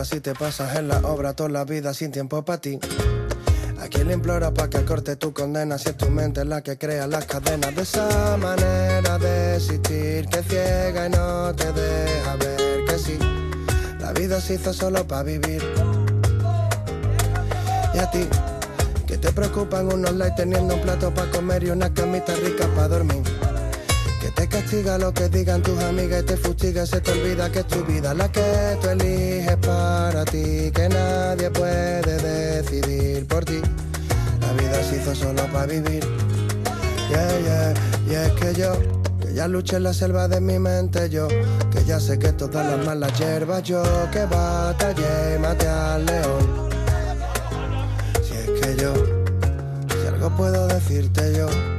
Si 0.04 0.20
te 0.20 0.34
pasas 0.34 0.76
en 0.76 0.88
la 0.88 0.98
obra 1.00 1.34
toda 1.34 1.50
la 1.50 1.64
vida 1.64 1.92
sin 1.92 2.10
tiempo 2.10 2.42
para 2.42 2.58
ti? 2.58 2.78
¿A 3.80 3.86
quién 3.88 4.08
le 4.08 4.14
implora 4.14 4.52
para 4.52 4.70
que 4.70 4.82
corte 4.84 5.14
tu 5.16 5.32
condena 5.34 5.76
si 5.76 5.90
es 5.90 5.96
tu 5.96 6.08
mente 6.08 6.42
la 6.44 6.62
que 6.62 6.78
crea 6.78 7.06
las 7.06 7.26
cadenas 7.26 7.74
de 7.76 7.82
esa 7.82 8.36
manera 8.38 9.18
de 9.18 9.56
existir 9.56 10.26
que 10.26 10.42
ciega 10.42 11.06
y 11.06 11.10
no 11.10 11.54
te 11.54 11.70
deja 11.72 12.36
ver 12.36 12.84
que 12.86 12.98
sí? 12.98 13.18
La 14.00 14.12
vida 14.12 14.40
se 14.40 14.54
hizo 14.54 14.72
solo 14.72 15.06
para 15.06 15.22
vivir. 15.22 15.62
Y 17.94 17.98
a 17.98 18.10
ti, 18.10 18.26
que 19.06 19.18
te 19.18 19.32
preocupan 19.32 19.92
unos 19.92 20.14
likes 20.14 20.36
teniendo 20.36 20.74
un 20.74 20.80
plato 20.80 21.12
para 21.12 21.30
comer 21.30 21.62
y 21.62 21.70
una 21.70 21.92
camita 21.92 22.34
rica 22.36 22.66
para 22.74 22.88
dormir. 22.88 23.22
Castiga 24.50 24.98
lo 24.98 25.12
que 25.12 25.28
digan 25.28 25.62
tus 25.62 25.78
amigas 25.82 26.22
y 26.22 26.26
te 26.26 26.36
fustiga, 26.36 26.86
se 26.86 27.00
te 27.00 27.12
olvida 27.12 27.50
que 27.50 27.60
es 27.60 27.66
tu 27.66 27.84
vida 27.84 28.14
la 28.14 28.30
que 28.30 28.78
tú 28.80 28.88
eliges 28.88 29.56
para 29.56 30.24
ti, 30.24 30.70
que 30.72 30.88
nadie 30.88 31.50
puede 31.50 32.02
decidir 32.60 33.26
por 33.26 33.44
ti. 33.44 33.60
La 34.40 34.52
vida 34.52 34.82
se 34.88 34.96
hizo 34.96 35.14
solo 35.14 35.42
para 35.52 35.66
vivir. 35.66 36.04
Yeah, 37.08 37.38
yeah. 37.40 37.74
Y 38.08 38.14
es 38.14 38.32
que 38.32 38.54
yo, 38.54 38.72
que 39.20 39.34
ya 39.34 39.48
luché 39.48 39.76
en 39.76 39.84
la 39.84 39.92
selva 39.92 40.28
de 40.28 40.40
mi 40.40 40.58
mente, 40.58 41.08
yo, 41.08 41.26
que 41.28 41.84
ya 41.84 41.98
sé 41.98 42.18
que 42.18 42.32
todas 42.32 42.64
las 42.66 42.86
malas 42.86 43.18
hierbas, 43.18 43.62
yo, 43.62 43.82
que 44.12 44.24
batallé 44.26 45.36
y 45.36 45.38
maté 45.38 45.68
al 45.68 46.06
león. 46.06 46.68
Si 48.22 48.34
es 48.34 48.60
que 48.60 48.76
yo, 48.76 48.94
si 48.94 50.06
algo 50.06 50.30
puedo 50.36 50.68
decirte 50.68 51.34
yo. 51.36 51.73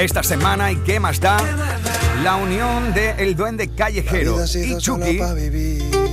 Esta 0.00 0.22
semana, 0.22 0.72
¿y 0.72 0.76
qué 0.76 0.98
más 0.98 1.20
da? 1.20 1.36
La 2.24 2.36
unión 2.36 2.94
de 2.94 3.10
El 3.18 3.36
Duende 3.36 3.68
Callejero 3.68 4.38
y 4.54 4.78
Chucky 4.78 5.20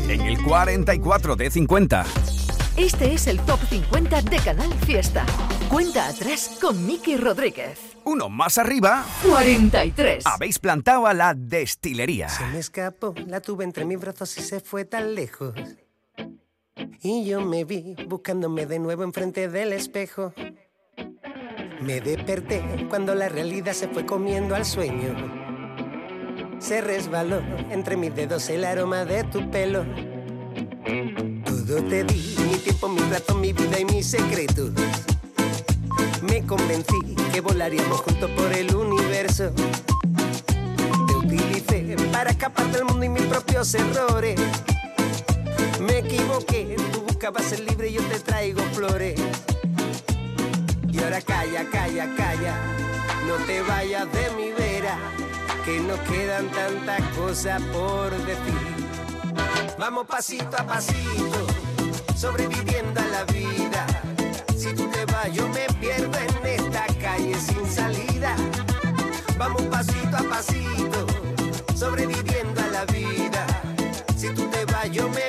en 0.10 0.22
el 0.24 0.44
44 0.44 1.38
de 1.38 1.50
50. 1.50 2.06
Este 2.76 3.14
es 3.14 3.28
el 3.28 3.40
Top 3.46 3.62
50 3.70 4.24
de 4.24 4.40
Canal 4.40 4.74
Fiesta. 4.86 5.26
Cuenta 5.70 6.10
atrás 6.10 6.58
con 6.60 6.86
Miki 6.86 7.16
Rodríguez. 7.16 7.80
Uno 8.04 8.28
más 8.28 8.58
arriba, 8.58 9.06
43. 9.26 10.26
habéis 10.26 10.60
plantado 10.60 11.08
a 11.08 11.14
la 11.14 11.34
destilería. 11.34 12.28
Se 12.28 12.46
me 12.48 12.60
escapó, 12.60 13.16
la 13.26 13.40
tuve 13.40 13.64
entre 13.64 13.86
mis 13.86 14.02
brazos 14.02 14.38
y 14.38 14.42
se 14.42 14.60
fue 14.60 14.84
tan 14.84 15.16
lejos. 15.16 15.56
Y 17.02 17.24
yo 17.24 17.40
me 17.40 17.64
vi 17.64 17.96
buscándome 18.06 18.66
de 18.66 18.80
nuevo 18.80 19.06
enfrente 19.06 19.48
del 19.48 19.72
espejo. 19.72 20.34
Me 21.82 22.02
desperté 22.02 22.64
cuando 22.90 23.14
la 23.14 23.30
realidad 23.30 23.74
se 23.74 23.88
fue 23.88 24.06
comiendo 24.06 24.56
al 24.56 24.66
sueño. 24.66 25.16
Se 26.60 26.82
resbaló 26.82 27.40
entre 27.70 27.96
mis 27.96 28.16
dedos 28.16 28.50
el 28.50 28.66
aroma 28.66 29.06
de 29.06 29.24
tu 29.26 29.50
pelo. 29.52 29.86
Todo 31.46 31.84
te 31.84 32.04
di, 32.04 32.36
mi 32.50 32.58
tiempo, 32.58 32.90
mi 32.90 33.00
rato, 33.12 33.36
mi 33.36 33.54
vida 33.54 33.80
y 33.80 33.86
mis 33.86 34.08
secretos. 34.08 34.72
Me 36.24 36.44
convencí 36.46 36.98
que 37.32 37.42
volaríamos 37.42 38.02
juntos 38.02 38.30
por 38.32 38.52
el 38.54 38.76
universo. 38.76 39.52
Te 41.08 41.16
utilicé 41.16 41.96
para 42.12 42.32
escapar 42.32 42.72
del 42.72 42.86
mundo 42.86 43.06
y 43.06 43.10
mis 43.10 43.24
propios 43.24 43.74
errores. 43.76 44.40
Me 45.80 46.00
equivoqué, 46.00 46.76
tú 46.92 47.02
buscabas 47.02 47.44
ser 47.44 47.60
libre 47.60 47.90
y 47.90 47.94
yo 47.94 48.02
te 48.04 48.20
traigo 48.20 48.62
flores. 48.74 49.20
Calla, 51.26 51.66
calla, 51.72 52.16
calla, 52.16 52.56
no 53.26 53.36
te 53.48 53.62
vayas 53.64 54.06
de 54.12 54.30
mi 54.38 54.52
vera, 54.52 54.96
que 55.66 55.80
nos 55.80 56.00
quedan 56.02 56.48
tantas 56.52 57.02
cosas 57.18 57.60
por 57.74 58.12
decir. 58.26 58.88
Vamos 59.80 60.06
pasito 60.06 60.56
a 60.58 60.64
pasito, 60.64 61.48
sobreviviendo 62.16 63.02
a 63.02 63.08
la 63.08 63.24
vida. 63.26 63.88
Si 64.56 64.74
tú 64.76 64.88
te 64.90 65.06
vas, 65.06 65.34
yo 65.34 65.48
me 65.50 65.66
pierdo 65.80 66.18
en 66.20 66.46
esta 66.46 66.86
calle 67.02 67.36
sin 67.40 67.66
salida. 67.66 68.36
Vamos 69.40 69.64
pasito 69.64 70.18
a 70.18 70.24
pasito, 70.24 71.08
sobreviviendo 71.76 72.62
a 72.62 72.68
la 72.68 72.86
vida. 72.86 73.46
Si 74.16 74.30
tú 74.30 74.48
te 74.50 74.66
vas, 74.66 74.92
yo 74.92 75.10
me 75.10 75.27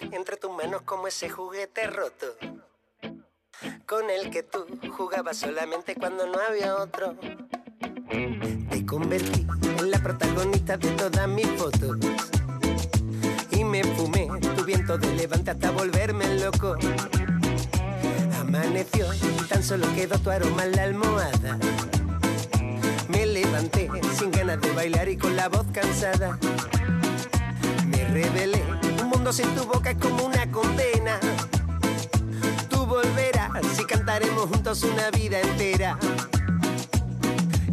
entre 0.00 0.36
tus 0.36 0.50
manos 0.50 0.82
como 0.82 1.06
ese 1.06 1.28
juguete 1.28 1.86
roto. 1.86 2.26
Con 3.86 4.08
el 4.10 4.30
que 4.30 4.42
tú 4.42 4.66
jugabas 4.96 5.36
solamente 5.36 5.94
cuando 5.94 6.26
no 6.26 6.38
había 6.40 6.76
otro. 6.76 7.14
Te 8.70 8.86
convertí 8.86 9.46
en 9.78 9.90
la 9.90 9.98
protagonista 9.98 10.76
de 10.76 10.90
todas 10.92 11.28
mis 11.28 11.46
fotos. 11.58 11.96
Y 13.50 13.64
me 13.64 13.84
fumé 13.84 14.28
tu 14.56 14.64
viento 14.64 14.96
de 14.96 15.14
levante 15.14 15.50
hasta 15.50 15.70
volverme 15.70 16.38
loco. 16.38 16.76
Amaneció, 18.40 19.06
tan 19.48 19.62
solo 19.62 19.86
quedó 19.94 20.18
tu 20.18 20.30
aroma 20.30 20.64
en 20.64 20.72
la 20.72 20.82
almohada. 20.84 21.58
Me 23.08 23.26
levanté 23.26 23.90
sin 24.18 24.30
ganas 24.30 24.60
de 24.60 24.72
bailar 24.72 25.08
y 25.08 25.16
con 25.16 25.36
la 25.36 25.48
voz 25.48 25.66
cansada. 25.72 26.38
Me 27.86 28.04
rebelé, 28.08 28.62
mundo 29.12 29.32
sin 29.32 29.54
tu 29.54 29.64
boca 29.64 29.90
es 29.90 29.98
como 29.98 30.24
una 30.24 30.50
condena. 30.50 31.18
Tú 32.68 32.86
volverás 32.86 33.78
y 33.78 33.84
cantaremos 33.84 34.46
juntos 34.46 34.82
una 34.84 35.10
vida 35.10 35.40
entera. 35.40 35.98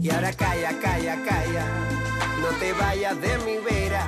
Y 0.01 0.09
ahora 0.11 0.31
calla, 0.33 0.71
calla, 0.79 1.15
calla, 1.23 1.65
no 2.41 2.47
te 2.59 2.73
vayas 2.73 3.19
de 3.21 3.37
mi 3.39 3.57
vera, 3.57 4.05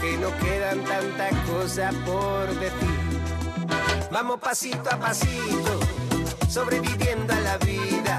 que 0.00 0.16
nos 0.18 0.32
quedan 0.34 0.82
tantas 0.84 1.32
cosas 1.48 1.94
por 2.06 2.48
decir. 2.58 3.00
Vamos 4.10 4.40
pasito 4.40 4.90
a 4.90 4.98
pasito, 4.98 5.80
sobreviviendo 6.48 7.32
a 7.32 7.40
la 7.40 7.58
vida. 7.58 8.18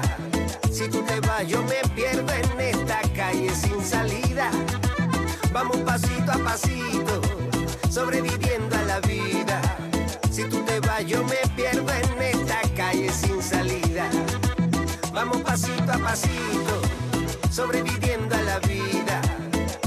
Si 0.70 0.88
tú 0.88 1.02
te 1.02 1.20
vas, 1.20 1.46
yo 1.46 1.62
me 1.62 1.80
pierdo 1.94 2.32
en 2.32 2.60
esta 2.60 3.00
sobreviviendo 17.52 18.34
a 18.34 18.42
la 18.42 18.58
vida. 18.60 19.20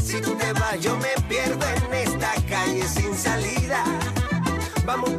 Si 0.03 0.21
tú 0.21 0.35
te 0.35 0.53
vas, 0.53 0.79
yo 0.79 0.95
me 0.97 1.13
pierdo 1.27 1.65
en 1.67 1.93
esta 1.95 2.31
calle 2.47 2.87
sin 2.87 3.15
salida. 3.15 3.83
Vamos 4.85 5.17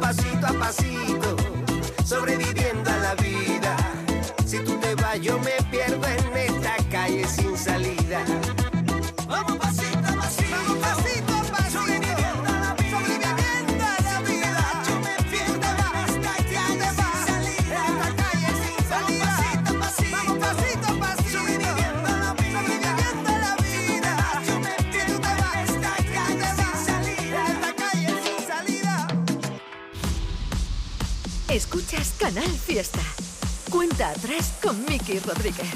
Cuenta 34.07 34.19
atrás 34.21 34.53
con 34.61 34.85
Miki 34.85 35.19
Rodríguez. 35.19 35.67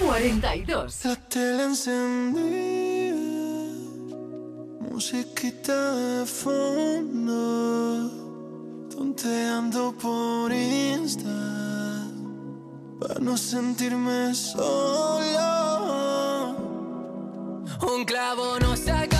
42. 0.00 1.04
La 1.04 1.16
tele 1.16 1.64
encendida, 1.64 3.14
musiquita 4.90 5.94
de 5.94 6.26
fondo, 6.26 8.10
tonteando 8.90 9.94
por 9.96 10.52
Insta, 10.52 12.08
para 13.00 13.20
no 13.20 13.36
sentirme 13.36 14.34
solo. 14.34 15.36
Un 17.80 18.04
clavo 18.04 18.58
no 18.58 18.76
saca. 18.76 19.13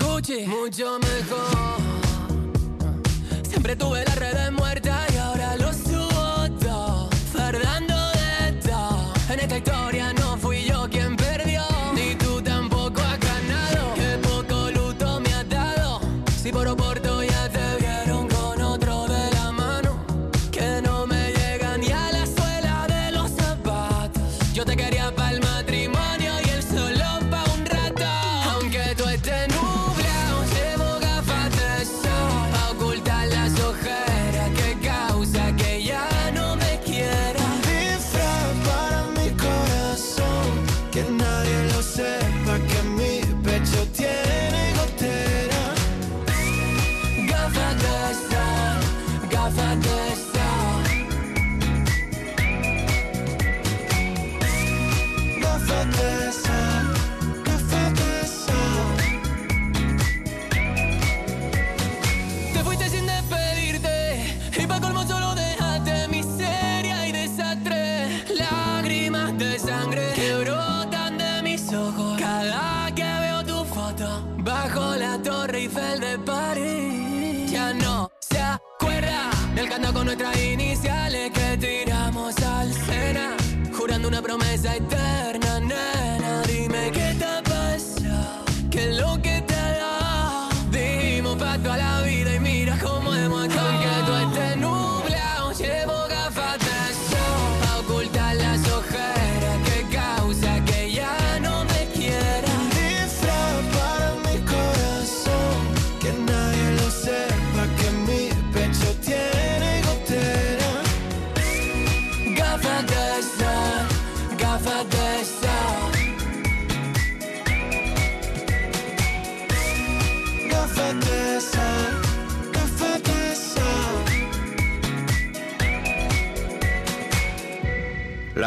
Gucci, 0.00 0.46
mucho 0.46 0.98
mejor. 0.98 1.78
Siempre 3.48 3.76
tuve 3.76 4.04
la 4.04 4.14
red 4.16 4.36
en 4.48 4.57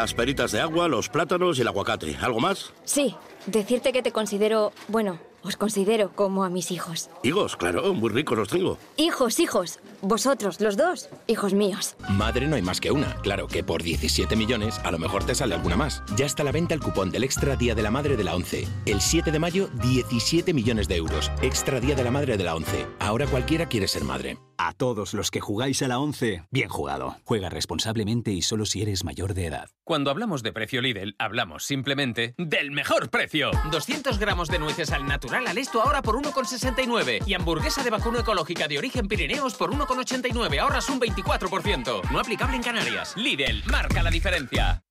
Las 0.02 0.16
peritas 0.16 0.52
de 0.52 0.60
agua, 0.60 0.88
los 0.88 1.10
plátanos 1.10 1.60
y 1.60 1.62
el 1.62 1.68
aguacate. 1.68 2.18
¿Algo 2.20 2.40
más? 2.40 2.74
Sí, 2.86 3.16
decirte 3.46 3.94
que 3.94 4.02
te 4.02 4.12
considero, 4.12 4.74
bueno, 4.88 5.20
os 5.44 5.58
considero 5.58 6.12
como 6.14 6.44
a 6.44 6.50
mis 6.50 6.70
hijos. 6.72 7.10
Hijos, 7.24 7.56
claro, 7.56 7.94
muy 7.94 8.10
ricos 8.10 8.38
los 8.38 8.50
tengo. 8.50 8.78
Hijos, 8.98 9.40
hijos. 9.40 9.80
Vosotros, 10.02 10.62
los 10.62 10.78
dos, 10.78 11.10
hijos 11.28 11.54
míos. 11.54 11.96
Madre 12.10 12.48
no 12.48 12.56
hay 12.56 12.62
más 12.62 12.80
que 12.80 12.92
una. 12.92 13.16
Claro 13.18 13.48
que 13.48 13.64
por 13.64 13.82
17 13.82 14.36
millones 14.36 14.80
a 14.84 14.92
lo 14.92 15.00
mejor 15.00 15.24
te 15.24 15.34
sale 15.34 15.56
alguna 15.56 15.76
más. 15.76 16.04
Ya 16.16 16.26
está 16.26 16.44
a 16.44 16.46
la 16.46 16.52
venta 16.52 16.76
el 16.76 16.80
cupón 16.80 17.12
del 17.12 17.24
Extra 17.24 17.56
Día 17.56 17.74
de 17.74 17.82
la 17.82 17.92
Madre 17.92 18.18
de 18.18 18.24
la 18.24 18.36
11. 18.36 18.68
El 18.86 19.02
7 19.02 19.32
de 19.32 19.40
mayo, 19.40 19.68
17 19.82 20.54
millones 20.54 20.88
de 20.88 20.98
euros. 20.98 21.32
Extra 21.42 21.80
Día 21.80 21.96
de 21.96 22.04
la 22.04 22.12
Madre 22.12 22.38
de 22.38 22.44
la 22.44 22.56
11. 22.56 22.86
Ahora 23.00 23.26
cualquiera 23.26 23.66
quiere 23.68 23.88
ser 23.88 24.04
madre. 24.04 24.38
A 24.58 24.74
todos 24.74 25.16
los 25.16 25.32
que 25.32 25.40
jugáis 25.40 25.82
a 25.82 25.88
la 25.88 25.98
11, 25.98 26.44
bien 26.52 26.70
jugado. 26.70 27.16
Juega 27.24 27.50
responsablemente 27.50 28.32
y 28.32 28.44
solo 28.44 28.68
si 28.68 28.84
eres 28.84 29.04
mayor 29.04 29.34
de 29.34 29.48
edad. 29.48 29.70
Cuando 29.84 30.12
hablamos 30.12 30.44
de 30.44 30.54
precio 30.54 30.82
Lidl, 30.82 31.16
hablamos 31.18 31.64
simplemente 31.66 32.36
del 32.38 32.70
mejor 32.70 33.10
precio. 33.10 33.50
200 33.72 34.20
gramos 34.20 34.50
de 34.50 34.60
nueces 34.60 34.92
al 34.92 35.08
natural 35.08 35.31
al 35.34 35.58
esto 35.58 35.82
ahora 35.82 36.02
por 36.02 36.16
1,69 36.16 37.24
y 37.26 37.34
hamburguesa 37.34 37.84
de 37.84 37.90
vacuno 37.90 38.20
ecológica 38.20 38.68
de 38.68 38.78
origen 38.78 39.08
Pirineos 39.08 39.56
por 39.56 39.72
1,89. 39.72 40.60
Ahorras 40.60 40.90
un 40.90 41.00
24%. 41.00 42.10
No 42.12 42.20
aplicable 42.20 42.58
en 42.58 42.64
Canarias. 42.64 43.16
Lidl, 43.16 43.64
marca 43.66 44.04
la 44.04 44.10
diferencia. 44.10 44.84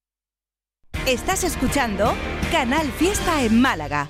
Estás 1.07 1.45
escuchando 1.45 2.15
Canal 2.51 2.91
Fiesta 2.93 3.43
en 3.43 3.61
Málaga. 3.61 4.09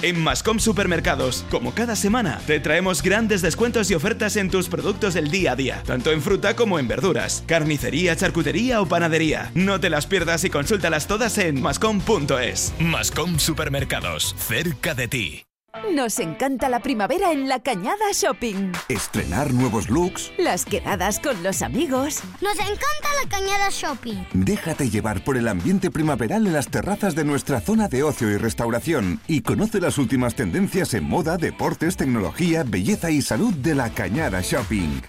En 0.00 0.22
Mascom 0.22 0.60
Supermercados, 0.60 1.44
como 1.50 1.74
cada 1.74 1.96
semana, 1.96 2.40
te 2.46 2.60
traemos 2.60 3.02
grandes 3.02 3.42
descuentos 3.42 3.90
y 3.90 3.96
ofertas 3.96 4.36
en 4.36 4.48
tus 4.48 4.68
productos 4.68 5.14
del 5.14 5.28
día 5.28 5.52
a 5.52 5.56
día, 5.56 5.82
tanto 5.84 6.12
en 6.12 6.22
fruta 6.22 6.54
como 6.54 6.78
en 6.78 6.86
verduras, 6.86 7.42
carnicería, 7.48 8.14
charcutería 8.14 8.80
o 8.80 8.86
panadería. 8.86 9.50
No 9.54 9.80
te 9.80 9.90
las 9.90 10.06
pierdas 10.06 10.44
y 10.44 10.50
consúltalas 10.50 11.08
todas 11.08 11.36
en 11.38 11.60
mascom.es. 11.60 12.74
Mascom 12.78 13.40
Supermercados, 13.40 14.36
cerca 14.38 14.94
de 14.94 15.08
ti. 15.08 15.47
Nos 15.94 16.18
encanta 16.18 16.68
la 16.68 16.80
primavera 16.80 17.30
en 17.30 17.48
la 17.48 17.60
Cañada 17.60 18.10
Shopping. 18.12 18.72
Estrenar 18.88 19.52
nuevos 19.52 19.90
looks. 19.90 20.32
Las 20.38 20.64
quedadas 20.64 21.20
con 21.20 21.42
los 21.42 21.60
amigos. 21.60 22.22
Nos 22.40 22.54
encanta 22.54 23.08
la 23.22 23.28
Cañada 23.28 23.68
Shopping. 23.70 24.24
Déjate 24.32 24.88
llevar 24.88 25.22
por 25.24 25.36
el 25.36 25.46
ambiente 25.46 25.90
primaveral 25.90 26.46
en 26.46 26.54
las 26.54 26.68
terrazas 26.68 27.14
de 27.14 27.24
nuestra 27.24 27.60
zona 27.60 27.88
de 27.88 28.02
ocio 28.02 28.30
y 28.30 28.38
restauración 28.38 29.20
y 29.26 29.42
conoce 29.42 29.80
las 29.80 29.98
últimas 29.98 30.34
tendencias 30.34 30.94
en 30.94 31.04
moda, 31.04 31.36
deportes, 31.36 31.96
tecnología, 31.96 32.64
belleza 32.66 33.10
y 33.10 33.20
salud 33.20 33.52
de 33.54 33.74
la 33.74 33.90
Cañada 33.90 34.40
Shopping. 34.40 35.02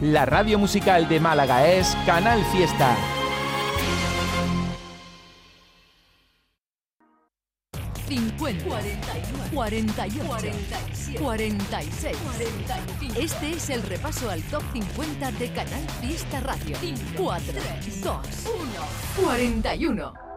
La 0.00 0.26
radio 0.26 0.58
musical 0.58 1.08
de 1.08 1.20
Málaga 1.20 1.68
es 1.68 1.96
Canal 2.06 2.44
Fiesta. 2.52 2.96
Cincuenta, 8.48 9.12
41, 9.52 9.52
48, 9.52 11.18
47, 11.18 11.18
46, 11.20 12.16
45. 12.16 13.20
Este 13.20 13.50
es 13.50 13.68
el 13.68 13.82
repaso 13.82 14.30
al 14.30 14.42
top 14.44 14.62
50 14.72 15.32
de 15.32 15.52
Canal 15.52 15.82
Fiesta 16.00 16.40
Radio. 16.40 16.76
4, 17.16 17.52
2, 18.02 18.16
1, 19.20 19.26
41. 19.26 20.27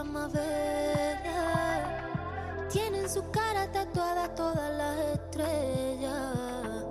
y 0.00 0.06
letras 0.06 0.06
más 0.06 0.32
bellas. 0.32 1.88
Tiene 2.72 2.98
en 3.00 3.08
su 3.08 3.30
cara 3.30 3.70
tatuadas 3.70 4.34
todas 4.34 4.70
las 4.76 4.98
estrellas. 5.14 6.84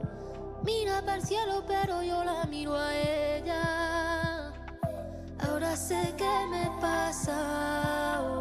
Mira 0.64 1.02
para 1.02 1.16
el 1.16 1.24
cielo, 1.24 1.64
pero 1.68 2.02
yo 2.04 2.24
la 2.24 2.46
miro 2.46 2.76
a 2.76 2.96
ella. 2.96 4.52
Ahora 5.40 5.76
sé 5.76 6.14
qué 6.18 6.48
me 6.52 6.70
pasa. 6.82 8.39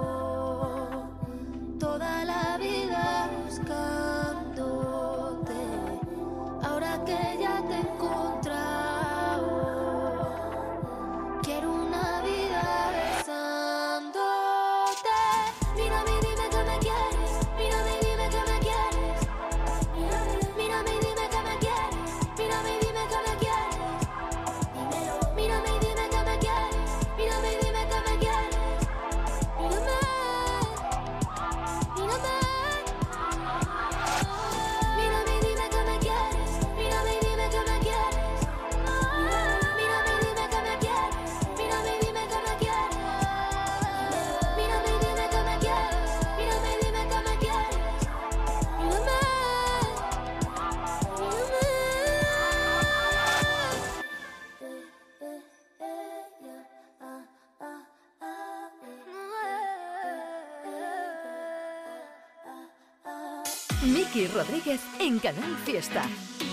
Rodríguez 64.26 64.80
en 64.98 65.20
Canal 65.20 65.56
Fiesta. 65.64 66.02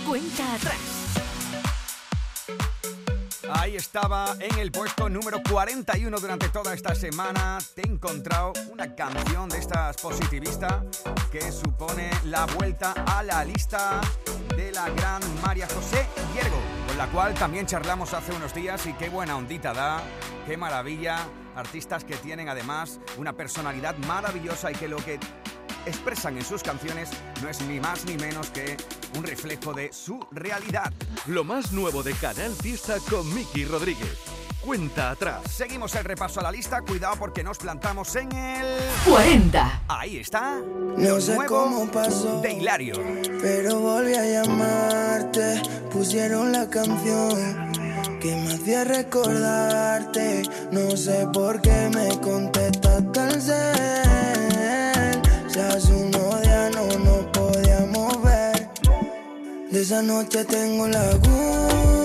Cuenta 0.06 0.54
atrás. 0.54 0.78
Ahí 3.50 3.76
estaba 3.76 4.36
en 4.38 4.58
el 4.58 4.70
puesto 4.70 5.08
número 5.08 5.40
41 5.48 6.16
durante 6.18 6.48
toda 6.50 6.74
esta 6.74 6.94
semana. 6.94 7.58
Te 7.74 7.82
he 7.82 7.86
encontrado 7.86 8.52
una 8.70 8.94
canción 8.94 9.48
de 9.48 9.58
estas 9.58 9.96
positivistas 9.96 10.84
que 11.32 11.50
supone 11.50 12.10
la 12.24 12.46
vuelta 12.46 12.92
a 13.06 13.22
la 13.22 13.44
lista 13.44 14.00
de 14.56 14.70
la 14.70 14.88
gran 14.90 15.22
María 15.42 15.66
José 15.66 16.06
Hiergo, 16.34 16.60
con 16.86 16.98
la 16.98 17.08
cual 17.08 17.34
también 17.34 17.66
charlamos 17.66 18.14
hace 18.14 18.32
unos 18.32 18.54
días 18.54 18.86
y 18.86 18.92
qué 18.92 19.08
buena 19.08 19.36
ondita 19.36 19.72
da, 19.72 20.02
qué 20.46 20.56
maravilla. 20.56 21.18
Artistas 21.56 22.04
que 22.04 22.16
tienen 22.16 22.50
además 22.50 23.00
una 23.16 23.32
personalidad 23.32 23.96
maravillosa 24.06 24.70
y 24.70 24.74
que 24.74 24.88
lo 24.88 24.98
que 24.98 25.18
expresan 25.86 26.36
en 26.36 26.44
sus 26.44 26.62
canciones 26.62 27.10
no 27.42 27.48
es 27.48 27.60
ni 27.62 27.80
más 27.80 28.04
ni 28.04 28.16
menos 28.16 28.50
que 28.50 28.76
un 29.16 29.24
reflejo 29.24 29.72
de 29.72 29.92
su 29.92 30.20
realidad. 30.30 30.92
Lo 31.26 31.44
más 31.44 31.72
nuevo 31.72 32.02
de 32.02 32.12
Canal 32.14 32.52
Fiesta 32.54 32.96
con 33.08 33.32
Miki 33.34 33.64
Rodríguez. 33.64 34.18
Cuenta 34.64 35.10
atrás. 35.10 35.42
Seguimos 35.48 35.94
el 35.94 36.04
repaso 36.04 36.40
a 36.40 36.42
la 36.42 36.50
lista, 36.50 36.80
cuidado 36.82 37.14
porque 37.16 37.44
nos 37.44 37.56
plantamos 37.58 38.16
en 38.16 38.32
el 38.32 38.66
40. 39.08 39.82
Ahí 39.86 40.16
está. 40.18 40.60
No 40.96 41.20
sé 41.20 41.36
Nuevo 41.36 41.54
cómo 41.56 41.90
pasó, 41.90 42.40
de 42.40 42.52
Hilario. 42.54 42.96
pero 43.40 43.78
volví 43.78 44.14
a 44.14 44.24
llamarte. 44.42 45.62
Pusieron 45.92 46.50
la 46.50 46.68
canción 46.68 47.30
que 48.20 48.34
me 48.34 48.54
hacía 48.54 48.82
recordarte. 48.82 50.42
No 50.72 50.96
sé 50.96 51.28
por 51.32 51.60
qué 51.60 51.88
me 51.94 52.20
contestaste 52.20 53.20
al 53.20 53.40
cel. 53.42 54.35
Esa 59.76 60.00
noche 60.00 60.42
tengo 60.46 60.88
laguna. 60.88 61.95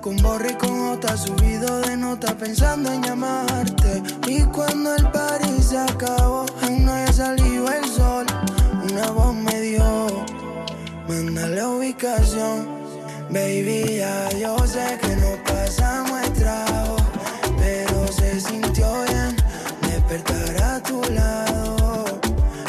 Con 0.00 0.16
borri 0.16 0.50
y 0.50 0.54
con 0.54 0.90
otra, 0.90 1.16
subido 1.16 1.80
de 1.80 1.96
nota 1.96 2.34
pensando 2.34 2.90
en 2.92 3.02
llamarte. 3.02 4.02
Y 4.26 4.42
cuando 4.44 4.94
el 4.94 5.10
party 5.10 5.62
se 5.62 5.78
acabó, 5.78 6.46
aún 6.62 6.84
no 6.84 6.92
había 6.92 7.12
salido 7.12 7.70
el 7.70 7.84
sol. 7.84 8.26
Una 8.90 9.10
voz 9.10 9.34
me 9.34 9.60
dio, 9.60 10.24
manda 11.08 11.48
la 11.48 11.68
ubicación. 11.68 12.80
Baby, 13.30 13.98
ya 13.98 14.28
yo 14.38 14.56
sé 14.66 14.98
que 15.00 15.16
no 15.16 15.36
pasamos 15.44 16.20
el 16.22 16.32
trago, 16.32 16.96
pero 17.58 18.06
se 18.08 18.40
sintió 18.40 19.04
bien 19.04 19.36
despertar 19.82 20.62
a 20.62 20.82
tu 20.82 21.02
lado. 21.12 22.20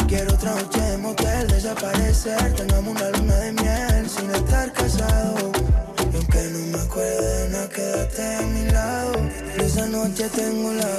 Quiero 0.08 0.34
otra 0.34 0.54
noche 0.56 0.82
de 0.82 0.98
motel, 0.98 1.48
desaparecer, 1.48 2.54
tengamos 2.54 2.96
una 2.96 3.10
luna 3.12 3.36
de 3.36 3.52
miel 3.54 4.10
sin 4.10 4.30
estar 4.32 4.72
casados. 4.74 5.51
Quédate 7.74 8.36
a 8.36 8.42
mi 8.42 8.66
lado. 8.72 9.14
Esa 9.58 9.88
noche 9.88 10.30
tengo 10.30 10.74
la 10.74 10.90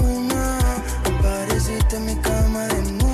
luna, 0.00 0.58
apareciste 1.04 1.96
en 1.96 2.06
mi 2.06 2.16
cama 2.16 2.66
desnuda. 2.68 3.12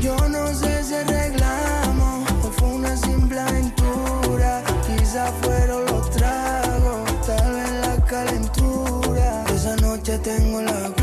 Yo 0.00 0.16
no 0.28 0.54
sé 0.54 0.84
si 0.84 0.94
arreglamos 0.94 2.30
o 2.44 2.50
fue 2.52 2.68
una 2.68 2.96
simple 2.96 3.40
aventura. 3.40 4.62
Quizás 4.86 5.32
fueron 5.42 5.84
los 5.86 6.10
tragos, 6.10 7.26
tal 7.26 7.52
vez 7.52 7.72
la 7.86 7.96
calentura. 8.06 9.44
Esa 9.54 9.76
noche 9.76 10.18
tengo 10.18 10.62
la 10.62 10.99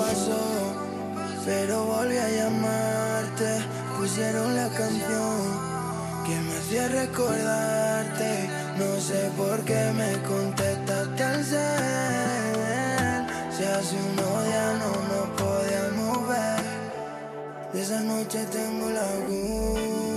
pasó, 0.00 0.42
pero 1.44 1.84
volví 1.84 2.16
a 2.16 2.28
llamarte. 2.28 3.50
Pusieron 3.98 4.56
la 4.56 4.68
canción 4.68 5.38
que 6.26 6.34
me 6.46 6.52
hacía 6.58 6.88
recordarte. 6.88 8.48
No 8.78 8.90
sé 9.00 9.30
por 9.36 9.60
qué 9.68 9.92
me 10.00 10.12
contestaste 10.22 11.22
al 11.22 11.44
cel. 11.44 13.20
Si 13.54 13.62
hace 13.64 13.96
unos 14.10 14.44
días 14.46 14.72
no 14.82 14.92
nos 15.10 15.28
podíamos 15.42 16.28
ver. 16.28 16.64
De 17.72 17.82
esa 17.82 18.00
noche 18.00 18.38
tengo 18.46 18.88
la 18.90 19.08
luna. 19.26 20.09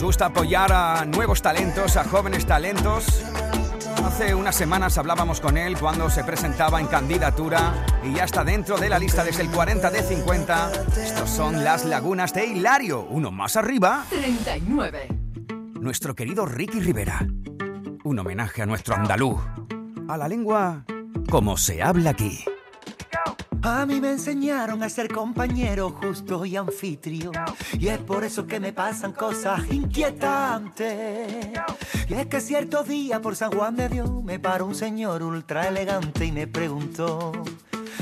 Nos 0.00 0.06
gusta 0.06 0.26
apoyar 0.26 0.72
a 0.72 1.04
nuevos 1.04 1.42
talentos, 1.42 1.98
a 1.98 2.04
jóvenes 2.04 2.46
talentos. 2.46 3.22
Hace 4.02 4.34
unas 4.34 4.56
semanas 4.56 4.96
hablábamos 4.96 5.42
con 5.42 5.58
él 5.58 5.76
cuando 5.78 6.08
se 6.08 6.24
presentaba 6.24 6.80
en 6.80 6.86
candidatura 6.86 7.84
y 8.02 8.14
ya 8.14 8.24
está 8.24 8.42
dentro 8.42 8.78
de 8.78 8.88
la 8.88 8.98
lista 8.98 9.22
desde 9.24 9.42
el 9.42 9.50
40 9.50 9.90
de 9.90 10.02
50. 10.02 10.72
Estos 11.04 11.28
son 11.28 11.64
las 11.64 11.84
lagunas 11.84 12.32
de 12.32 12.46
Hilario, 12.46 13.06
uno 13.10 13.30
más 13.30 13.56
arriba. 13.56 14.06
39. 14.08 15.08
Nuestro 15.80 16.14
querido 16.14 16.46
Ricky 16.46 16.80
Rivera. 16.80 17.26
Un 18.02 18.18
homenaje 18.18 18.62
a 18.62 18.66
nuestro 18.66 18.94
andaluz. 18.94 19.42
A 20.08 20.16
la 20.16 20.28
lengua 20.28 20.86
como 21.28 21.58
se 21.58 21.82
habla 21.82 22.10
aquí. 22.10 22.42
A 23.62 23.84
mí 23.84 24.00
me 24.00 24.12
enseñaron 24.12 24.82
a 24.82 24.88
ser 24.88 25.08
compañero 25.08 25.90
justo 25.90 26.46
y 26.46 26.56
anfitrión. 26.56 27.34
Y 27.78 27.88
es 27.88 27.98
por 27.98 28.24
eso 28.24 28.46
que 28.46 28.58
me 28.58 28.72
pasan 28.72 29.12
cosas 29.12 29.70
inquietantes. 29.70 31.50
Y 32.08 32.14
es 32.14 32.26
que 32.26 32.40
cierto 32.40 32.84
día 32.84 33.20
por 33.20 33.36
San 33.36 33.52
Juan 33.52 33.76
de 33.76 33.90
Dios 33.90 34.10
me 34.24 34.38
paró 34.38 34.64
un 34.66 34.74
señor 34.74 35.22
ultra 35.22 35.68
elegante 35.68 36.24
y 36.24 36.32
me 36.32 36.46
preguntó. 36.46 37.32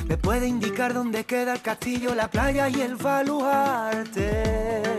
¿Me 0.07 0.17
puede 0.17 0.47
indicar 0.47 0.95
dónde 0.95 1.25
queda 1.25 1.55
el 1.55 1.61
castillo, 1.61 2.15
la 2.15 2.31
playa 2.31 2.69
y 2.69 2.81
el 2.81 2.95
baluarte? 2.95 4.98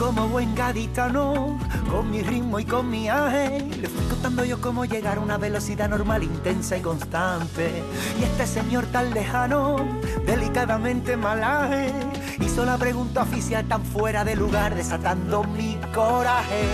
Como 0.00 0.28
buen 0.28 0.54
gaditano, 0.54 1.58
con 1.90 2.10
mi 2.10 2.22
ritmo 2.22 2.58
y 2.58 2.64
con 2.64 2.88
mi 2.88 3.10
aje, 3.10 3.60
le 3.60 3.86
fui 3.86 4.06
contando 4.06 4.46
yo 4.46 4.58
cómo 4.58 4.86
llegar 4.86 5.18
a 5.18 5.20
una 5.20 5.36
velocidad 5.36 5.90
normal, 5.90 6.22
intensa 6.22 6.78
y 6.78 6.80
constante. 6.80 7.70
Y 8.18 8.22
este 8.22 8.46
señor 8.46 8.86
tan 8.86 9.12
lejano, 9.12 9.76
delicadamente 10.24 11.18
malaje, 11.18 11.92
hizo 12.40 12.64
la 12.64 12.78
pregunta 12.78 13.24
oficial 13.24 13.68
tan 13.68 13.84
fuera 13.84 14.24
de 14.24 14.36
lugar, 14.36 14.74
desatando 14.74 15.44
mi 15.44 15.78
coraje. 15.92 16.64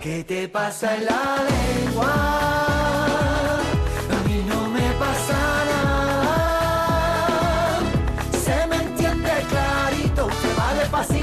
¿Qué 0.00 0.24
te 0.24 0.48
pasa 0.48 0.96
en 0.96 1.04
la 1.04 1.36
lengua? 1.84 2.69
Usted 10.92 11.19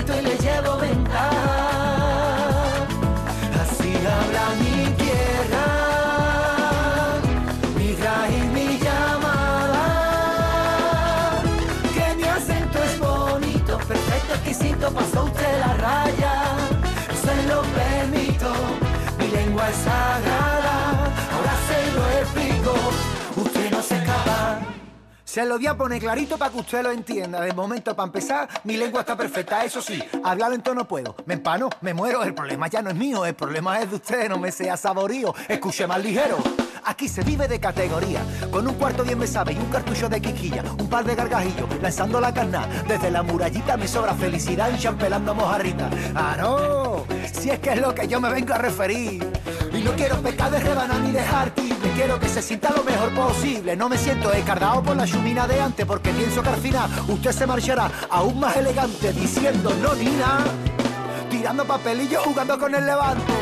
Se 25.37 25.45
lo 25.45 25.57
voy 25.57 25.67
a 25.67 25.77
poner 25.77 26.01
clarito 26.01 26.35
para 26.35 26.49
que 26.51 26.57
usted 26.57 26.81
lo 26.81 26.89
entienda. 26.89 27.39
De 27.41 27.53
momento, 27.53 27.95
para 27.95 28.07
empezar, 28.07 28.49
mi 28.63 28.75
lengua 28.75 29.01
está 29.01 29.15
perfecta. 29.15 29.63
Eso 29.63 29.83
sí, 29.83 30.03
hablar 30.23 30.49
lento 30.49 30.73
no 30.73 30.87
puedo. 30.87 31.15
Me 31.27 31.35
empano, 31.35 31.69
me 31.81 31.93
muero. 31.93 32.23
El 32.23 32.33
problema 32.33 32.67
ya 32.67 32.81
no 32.81 32.89
es 32.89 32.95
mío, 32.95 33.23
el 33.23 33.35
problema 33.35 33.79
es 33.79 33.87
de 33.87 33.97
usted. 33.97 34.29
No 34.29 34.39
me 34.39 34.51
sea 34.51 34.75
saborío. 34.77 35.35
Escuche 35.47 35.85
más 35.85 36.01
ligero. 36.01 36.39
Aquí 36.85 37.07
se 37.07 37.21
vive 37.21 37.47
de 37.47 37.59
categoría, 37.59 38.21
con 38.49 38.65
un 38.65 38.73
cuarto 38.75 39.03
bien 39.03 39.19
me 39.19 39.27
sabe 39.27 39.51
y 39.53 39.57
un 39.57 39.65
cartucho 39.65 40.07
de 40.07 40.21
quiquilla, 40.21 40.63
un 40.79 40.89
par 40.89 41.03
de 41.03 41.15
gargajillos, 41.15 41.67
lanzando 41.81 42.21
la 42.21 42.33
carna. 42.33 42.65
Desde 42.87 43.11
la 43.11 43.23
murallita 43.23 43.75
me 43.75 43.87
sobra 43.89 44.15
felicidad 44.15 44.71
y 44.73 44.79
champelando 44.79 45.35
mojarrita. 45.35 45.89
¡Ah, 46.15 46.37
no! 46.39 47.05
Si 47.33 47.49
es 47.49 47.59
que 47.59 47.73
es 47.73 47.81
lo 47.81 47.93
que 47.93 48.07
yo 48.07 48.21
me 48.21 48.29
vengo 48.31 48.53
a 48.53 48.57
referir. 48.57 49.31
No 49.87 49.95
quiero 49.95 50.21
pecar 50.21 50.51
de 50.51 50.59
rebanar 50.59 50.99
ni 50.99 51.11
dejar 51.11 51.53
quiero 51.97 52.19
que 52.19 52.29
se 52.29 52.41
sienta 52.43 52.69
lo 52.71 52.83
mejor 52.83 53.11
posible. 53.15 53.75
No 53.75 53.89
me 53.89 53.97
siento 53.97 54.31
escardado 54.31 54.83
por 54.83 54.95
la 54.95 55.05
chumina 55.05 55.47
de 55.47 55.59
antes, 55.59 55.85
porque 55.85 56.11
pienso 56.11 56.43
que 56.43 56.49
al 56.49 56.57
final 56.57 56.89
usted 57.07 57.31
se 57.31 57.47
marchará 57.47 57.89
aún 58.09 58.39
más 58.39 58.55
elegante, 58.55 59.11
diciendo 59.13 59.73
no 59.81 59.95
ni 59.95 60.11
tirando 61.29 61.65
papelillos, 61.65 62.23
jugando 62.23 62.59
con 62.59 62.75
el 62.75 62.85
levante. 62.85 63.33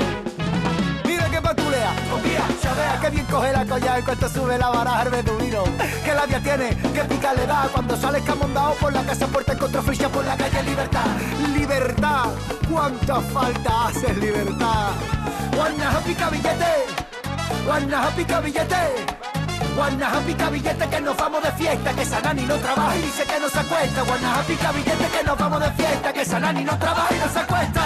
Mira 1.05 1.29
que 1.29 1.41
patulea, 1.41 1.93
confía, 2.09 2.47
ya 2.63 2.73
vea 2.73 2.99
que 3.01 3.09
bien 3.09 3.25
coge 3.25 3.51
la 3.51 3.65
colla 3.65 3.97
en 3.97 4.05
cuanto 4.05 4.29
sube 4.29 4.57
la 4.57 4.69
baraja 4.69 5.03
el 5.03 5.09
beduino. 5.09 5.63
Que 6.05 6.13
labia 6.13 6.39
tiene, 6.39 6.69
que 6.93 7.03
pica 7.03 7.33
le 7.33 7.45
da 7.45 7.67
cuando 7.73 7.97
sale 7.97 8.19
escamondado 8.19 8.73
por 8.75 8.93
la 8.93 9.03
casa 9.03 9.27
puerta 9.27 9.57
contra 9.57 9.81
frischa 9.81 10.07
por 10.07 10.23
la 10.23 10.37
calle 10.37 10.44
cuánta 12.85 13.19
falta 13.33 13.87
hace 13.87 14.13
libertad. 14.13 14.91
Guanaja 15.55 15.99
pica 16.01 16.29
billete, 16.29 16.73
guanaja 17.65 18.09
pica 18.15 18.39
billete. 18.41 18.83
Guanaja 19.75 20.19
pica 20.21 20.49
billete 20.49 20.87
que 20.87 21.01
nos 21.01 21.17
vamos 21.17 21.43
de 21.43 21.51
fiesta, 21.53 21.93
que 21.93 22.05
Sanani 22.05 22.43
no 22.43 22.55
trabaja 22.55 22.95
y 22.95 23.01
dice 23.01 23.23
que 23.23 23.39
no 23.39 23.49
se 23.49 23.59
acuesta. 23.59 24.03
Guanaja 24.03 24.41
pica 24.43 24.71
billete 24.71 25.07
que 25.17 25.23
nos 25.25 25.37
vamos 25.37 25.59
de 25.61 25.71
fiesta, 25.71 26.13
que 26.13 26.25
Sanani 26.25 26.63
no 26.63 26.77
trabaja 26.77 27.15
y 27.15 27.19
no 27.19 27.29
se 27.33 27.39
acuesta. 27.39 27.83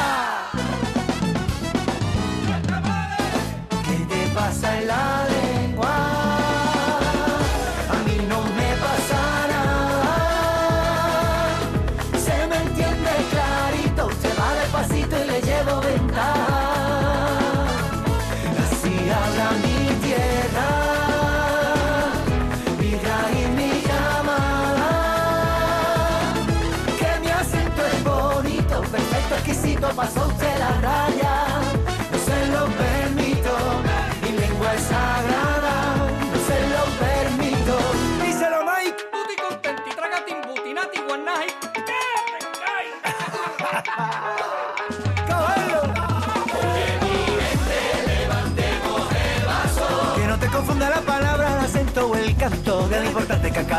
¿Qué 3.85 3.97
te 4.05 4.27
pasa 4.35 4.79
en 4.79 4.87
la? 4.87 5.48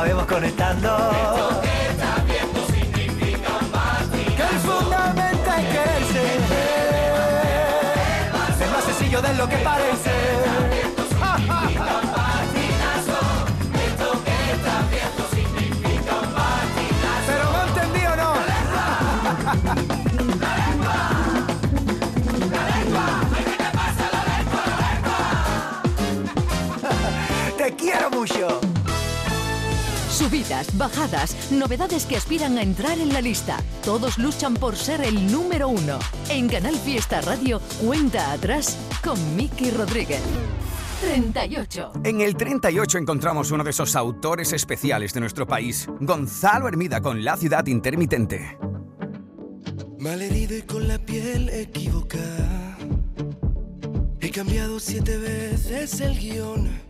Importante 0.09 0.46
es 0.48 0.55
que 0.55 0.64
acabemos 0.70 0.80
conectando. 0.80 1.61
Que 4.36 4.42
el 4.42 4.59
fundamento 4.61 5.51
es 5.51 5.66
quererse. 5.66 6.22
Es 8.64 8.70
más 8.70 8.84
sencillo 8.84 9.22
de 9.22 9.34
lo 9.34 9.48
que 9.48 9.57
parece. 9.59 10.09
Subidas, 30.61 30.76
bajadas, 30.76 31.52
novedades 31.52 32.06
que 32.06 32.16
aspiran 32.16 32.58
a 32.58 32.62
entrar 32.62 32.98
en 32.98 33.12
la 33.12 33.20
lista. 33.20 33.58
Todos 33.84 34.18
luchan 34.18 34.54
por 34.54 34.76
ser 34.76 35.02
el 35.02 35.30
número 35.30 35.68
uno. 35.68 35.98
En 36.28 36.48
Canal 36.48 36.76
Fiesta 36.76 37.20
Radio, 37.20 37.61
cuenta 37.84 38.32
atrás 38.32 38.76
con 39.02 39.36
Miki 39.36 39.70
Rodríguez. 39.70 40.20
38. 41.00 41.92
En 42.04 42.20
el 42.20 42.36
38 42.36 42.98
encontramos 42.98 43.50
uno 43.50 43.64
de 43.64 43.70
esos 43.70 43.96
autores 43.96 44.52
especiales 44.52 45.14
de 45.14 45.20
nuestro 45.20 45.46
país, 45.46 45.88
Gonzalo 46.00 46.68
Hermida 46.68 47.00
con 47.00 47.24
La 47.24 47.36
ciudad 47.36 47.66
intermitente. 47.66 48.58
Malherido 49.98 50.56
y 50.56 50.62
con 50.62 50.88
la 50.88 50.98
piel 50.98 51.48
equivocada. 51.48 52.76
He 54.20 54.30
cambiado 54.30 54.78
siete 54.78 55.16
veces 55.16 56.00
el 56.00 56.18
guion. 56.18 56.89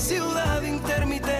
ciudad 0.00 0.62
intermitente 0.62 1.39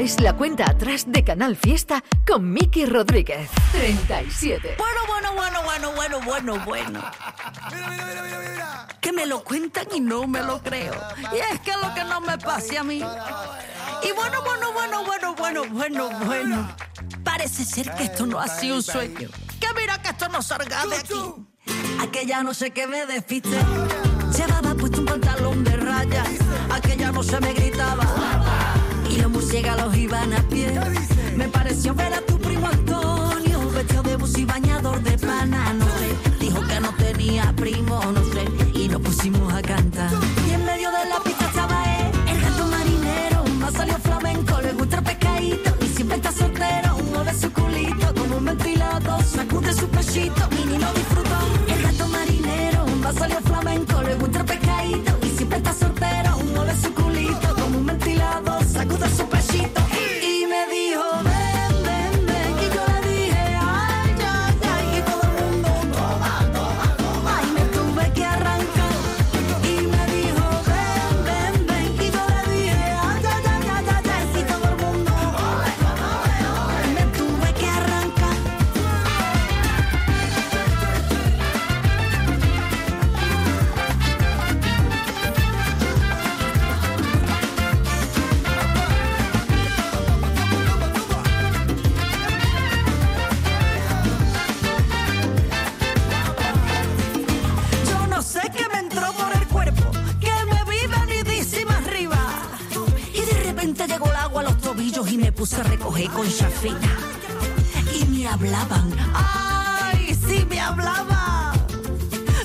Esta 0.00 0.14
es 0.14 0.20
la 0.22 0.32
cuenta 0.32 0.64
atrás 0.64 1.04
de 1.06 1.22
Canal 1.22 1.56
Fiesta 1.56 2.02
con 2.26 2.50
Miki 2.50 2.86
Rodríguez. 2.86 3.50
37. 3.72 4.76
Bueno, 4.78 5.00
bueno, 5.06 5.34
bueno, 5.34 5.62
bueno, 5.62 5.92
bueno, 5.92 6.20
bueno, 6.22 6.64
bueno. 6.64 7.10
Que 9.02 9.12
me 9.12 9.26
lo 9.26 9.44
cuentan 9.44 9.88
y 9.94 10.00
no 10.00 10.26
me 10.26 10.40
lo 10.42 10.62
creo. 10.62 10.94
Y 11.34 11.36
es 11.36 11.60
que 11.60 11.72
lo 11.72 11.92
que 11.92 12.02
no 12.04 12.18
me 12.22 12.38
pase 12.38 12.78
a 12.78 12.82
mí. 12.82 12.96
Y 12.96 14.12
bueno, 14.12 14.42
bueno, 14.42 14.72
bueno, 14.72 15.04
bueno, 15.04 15.34
bueno, 15.34 15.64
bueno, 15.68 16.10
bueno. 16.24 16.76
Parece 17.22 17.66
ser 17.66 17.94
que 17.94 18.04
esto 18.04 18.24
no 18.24 18.40
ha 18.40 18.48
sido 18.48 18.76
un 18.76 18.82
sueño. 18.82 19.28
Que 19.60 19.66
mira 19.78 20.00
que 20.00 20.08
esto 20.08 20.30
no 20.30 20.40
salga 20.40 20.86
de 20.86 20.96
aquí. 20.96 21.22
Aquella 22.00 22.42
noche 22.42 22.70
que 22.70 22.86
me 22.86 23.04
despiste. 23.04 23.58
Llevaba 24.34 24.74
puesto 24.76 25.00
un 25.00 25.06
pantalón 25.06 25.62
de 25.62 25.76
rayas. 25.76 26.30
Aquella 26.70 27.12
no 27.12 27.22
se 27.22 27.38
me 27.38 27.52
gritaba. 27.52 28.69
Y 29.10 29.18
los 29.20 29.30
murciélagos 29.30 29.96
iban 29.96 30.32
a 30.32 30.42
pie. 30.48 30.72
Me 31.36 31.48
pareció 31.48 31.94
ver 31.94 32.14
a 32.14 32.20
tu 32.20 32.38
primo 32.38 32.66
Antonio, 32.66 33.70
vestido 33.70 34.02
de 34.02 34.16
bus 34.16 34.38
y 34.38 34.44
bañador 34.44 35.02
de 35.02 35.18
pana, 35.18 35.72
no 35.74 35.84
sé. 35.84 36.38
Dijo 36.38 36.60
que 36.66 36.80
no 36.80 36.94
tenía 36.94 37.52
primo, 37.56 38.00
no 38.12 38.22
sé. 38.32 38.44
Y 38.78 38.88
nos 38.88 39.00
pusimos 39.00 39.52
a 39.52 39.62
cantar. 39.62 40.10
Y 40.48 40.52
en 40.52 40.64
medio 40.64 40.90
de 40.90 41.08
la 41.08 41.20
pista 41.22 41.46
estaba 41.46 41.98
él, 41.98 42.10
el 42.28 42.40
gato 42.40 42.66
marinero. 42.66 43.44
Más 43.58 43.72
salió 43.74 43.98
flamenco, 43.98 44.60
le 44.60 44.72
gusta 44.72 44.98
el 44.98 45.04
pescadito. 45.04 45.70
Y 45.84 45.88
siempre 45.88 46.16
está 46.16 46.32
soltero, 46.32 46.79
puse 105.40 105.56
a 105.56 105.64
con 106.10 106.28
chafita. 106.28 106.90
Y 107.98 108.04
me 108.04 108.28
hablaban, 108.28 108.94
ay, 109.14 110.14
sí 110.26 110.44
me 110.50 110.60
hablaban. 110.60 111.58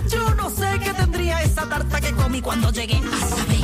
Yo 0.10 0.34
no 0.36 0.50
sé 0.50 0.80
qué 0.82 0.94
tendría 0.94 1.42
esa 1.44 1.68
tarta 1.68 2.00
que 2.00 2.14
comí 2.14 2.40
cuando 2.42 2.72
llegué 2.72 2.96
a 2.96 3.28
saber. 3.28 3.55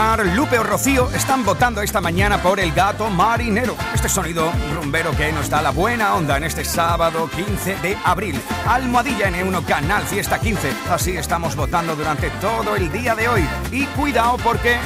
Mar, 0.00 0.24
Lupe 0.34 0.58
o 0.58 0.62
Rocío 0.62 1.10
están 1.10 1.44
votando 1.44 1.82
esta 1.82 2.00
mañana 2.00 2.42
por 2.42 2.58
el 2.58 2.72
gato 2.72 3.10
marinero. 3.10 3.76
Este 3.92 4.08
sonido 4.08 4.50
rumbero 4.74 5.14
que 5.14 5.30
nos 5.30 5.50
da 5.50 5.60
la 5.60 5.72
buena 5.72 6.14
onda 6.14 6.38
en 6.38 6.44
este 6.44 6.64
sábado 6.64 7.28
15 7.28 7.76
de 7.82 7.98
abril. 8.02 8.40
Almohadilla 8.66 9.30
N1 9.30 9.62
Canal 9.66 10.02
Fiesta 10.04 10.40
15. 10.40 10.72
Así 10.88 11.18
estamos 11.18 11.54
votando 11.54 11.94
durante 11.96 12.30
todo 12.40 12.76
el 12.76 12.90
día 12.90 13.14
de 13.14 13.28
hoy. 13.28 13.46
Y 13.72 13.84
cuidado 13.88 14.38
porque 14.42 14.78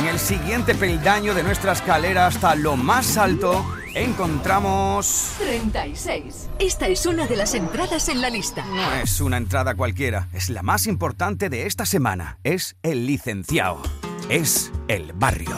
en 0.00 0.06
el 0.06 0.18
siguiente 0.18 0.74
peldaño 0.74 1.34
de 1.34 1.44
nuestra 1.44 1.70
escalera 1.70 2.26
hasta 2.26 2.56
lo 2.56 2.76
más 2.76 3.16
alto 3.16 3.64
encontramos... 3.94 5.34
36. 5.38 6.50
Esta 6.58 6.88
es 6.88 7.06
una 7.06 7.28
de 7.28 7.36
las 7.36 7.54
entradas 7.54 8.08
en 8.08 8.20
la 8.20 8.28
lista. 8.28 8.64
No 8.64 8.92
es 8.94 9.20
una 9.20 9.36
entrada 9.36 9.76
cualquiera, 9.76 10.28
es 10.32 10.50
la 10.50 10.64
más 10.64 10.88
importante 10.88 11.48
de 11.48 11.66
esta 11.66 11.86
semana. 11.86 12.40
Es 12.42 12.74
el 12.82 13.06
licenciado. 13.06 13.82
Es 14.28 14.70
el 14.88 15.10
barrio. 15.14 15.56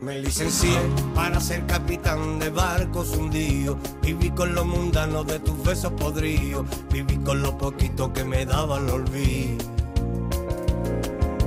Me 0.00 0.20
licencié 0.20 0.78
para 1.16 1.40
ser 1.40 1.66
capitán 1.66 2.38
de 2.38 2.48
barcos 2.48 3.10
hundidos. 3.16 3.76
Viví 4.00 4.30
con 4.30 4.54
lo 4.54 4.64
mundano 4.64 5.24
de 5.24 5.40
tus 5.40 5.60
besos 5.64 5.92
podridos. 5.94 6.64
Viví 6.92 7.16
con 7.16 7.42
lo 7.42 7.58
poquito 7.58 8.12
que 8.12 8.22
me 8.22 8.46
daba 8.46 8.78
el 8.78 8.88
olvido. 8.88 9.64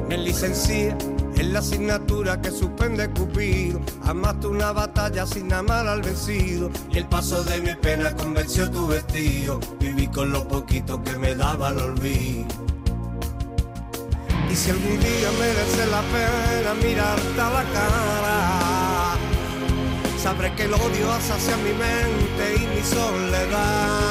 Me 0.10 0.18
licencié 0.18 0.94
en 1.38 1.54
la 1.54 1.60
asignatura 1.60 2.42
que 2.42 2.52
suspende 2.52 3.10
Cupido. 3.12 3.80
Amaste 4.04 4.48
una 4.48 4.74
batalla 4.74 5.26
sin 5.26 5.54
amar 5.54 5.88
al 5.88 6.02
vencido. 6.02 6.70
Y 6.92 6.98
el 6.98 7.06
paso 7.06 7.46
de 7.46 7.62
mi 7.62 7.76
pena 7.76 8.14
convenció 8.14 8.70
tu 8.70 8.88
vestido. 8.88 9.62
Viví 9.80 10.08
con 10.08 10.34
lo 10.34 10.46
poquito 10.46 11.02
que 11.02 11.18
me 11.18 11.34
daba 11.34 11.70
el 11.70 11.80
olvido. 11.80 12.75
Y 14.50 14.56
si 14.56 14.70
algún 14.72 15.00
día 15.00 15.32
merece 15.40 15.86
la 15.88 16.02
pena 16.02 16.74
mirarte 16.76 17.42
a 17.42 17.50
la 17.50 17.64
cara, 17.74 19.18
sabré 20.22 20.54
que 20.56 20.64
el 20.64 20.74
odio 20.74 21.12
hacia 21.12 21.58
mi 21.58 21.74
mente 21.74 22.56
y 22.56 22.68
mi 22.74 22.82
soledad. 22.82 24.06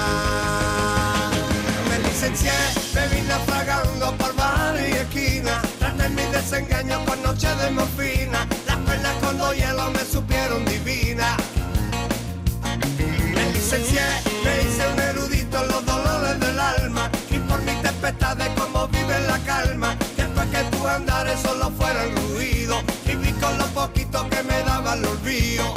Me 1.89 1.99
licencié, 2.09 2.53
me 2.95 3.09
vine 3.09 3.32
apagando 3.32 4.14
por 4.16 4.35
bar 4.35 4.76
y 4.78 4.93
esquina, 4.93 5.62
traté 5.78 6.09
mi 6.11 6.22
desengaño 6.32 7.05
con 7.07 7.22
noche 7.22 7.49
de 7.57 7.70
morfina, 7.70 8.47
las 8.66 8.76
penas 8.76 9.14
con 9.22 9.39
dos 9.39 9.55
hielos 9.57 9.93
me 9.93 10.05
supieron 10.05 10.64
divina. 10.66 11.37
Me 13.35 13.53
licencié, 13.53 14.03
me 14.45 14.62
hice 14.62 14.87
un 14.93 15.01
erudito 15.01 15.62
en 15.62 15.68
los 15.68 15.87
dolores 15.87 16.39
del 16.39 16.61
alma 16.61 17.11
y 17.30 17.39
por 17.39 17.62
mi 17.62 17.72
tempestad 17.82 18.37
de 18.37 18.64
Después 20.65 20.71
que 20.71 20.77
tu 20.79 20.87
andares 20.87 21.41
solo 21.41 21.71
fueran 21.71 22.15
ruido, 22.17 22.77
viví 23.07 23.33
con 23.33 23.59
lo 23.59 23.67
poquito 23.67 24.29
que 24.31 24.43
me 24.45 24.62
daba 24.62 24.95
el 24.95 25.05
olvido. 25.05 25.75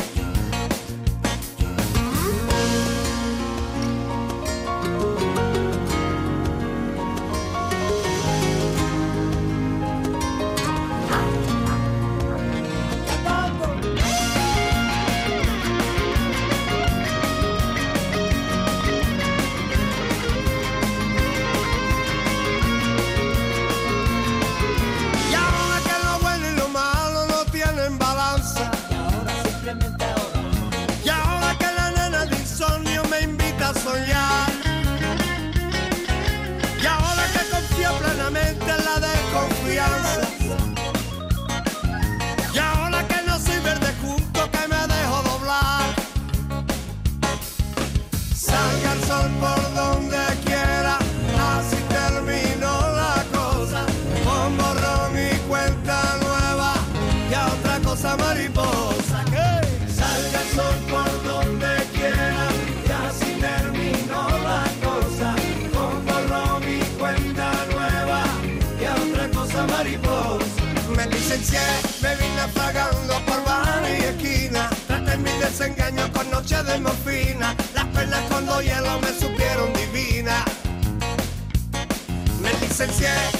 Me 83.00 83.37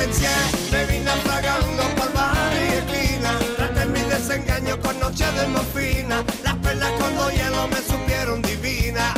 Me 0.00 0.06
me 0.72 0.84
vine 0.86 1.04
naufragando 1.04 1.82
por 1.94 2.10
bares 2.14 2.72
y 2.72 2.76
esquinas. 2.78 3.36
Traté 3.56 3.84
mi 3.84 4.00
desengaño 4.00 4.80
con 4.80 4.98
noche 4.98 5.26
de 5.32 5.46
morfina. 5.48 6.24
Las 6.42 6.56
perlas 6.56 6.92
con 6.92 7.14
dos 7.16 7.30
hielos 7.30 7.68
me 7.68 7.82
supieron 7.82 8.40
divina. 8.40 9.12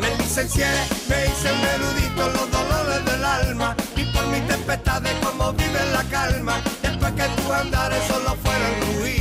Me 0.00 0.08
licencié, 0.16 0.68
me 1.06 1.26
hice 1.26 1.52
un 1.52 1.64
erudito 1.74 2.30
los 2.30 2.50
dolores 2.50 3.04
del 3.04 3.24
alma. 3.26 3.76
Y 3.94 4.04
por 4.06 4.26
mis 4.28 4.48
tempestades 4.48 5.14
como 5.22 5.52
vive 5.52 5.80
la 5.92 6.04
calma. 6.04 6.58
Después 6.80 7.12
que 7.12 7.28
tus 7.36 7.50
andares 7.50 8.02
solo 8.08 8.36
fueron 8.42 9.00
ruido. 9.00 9.18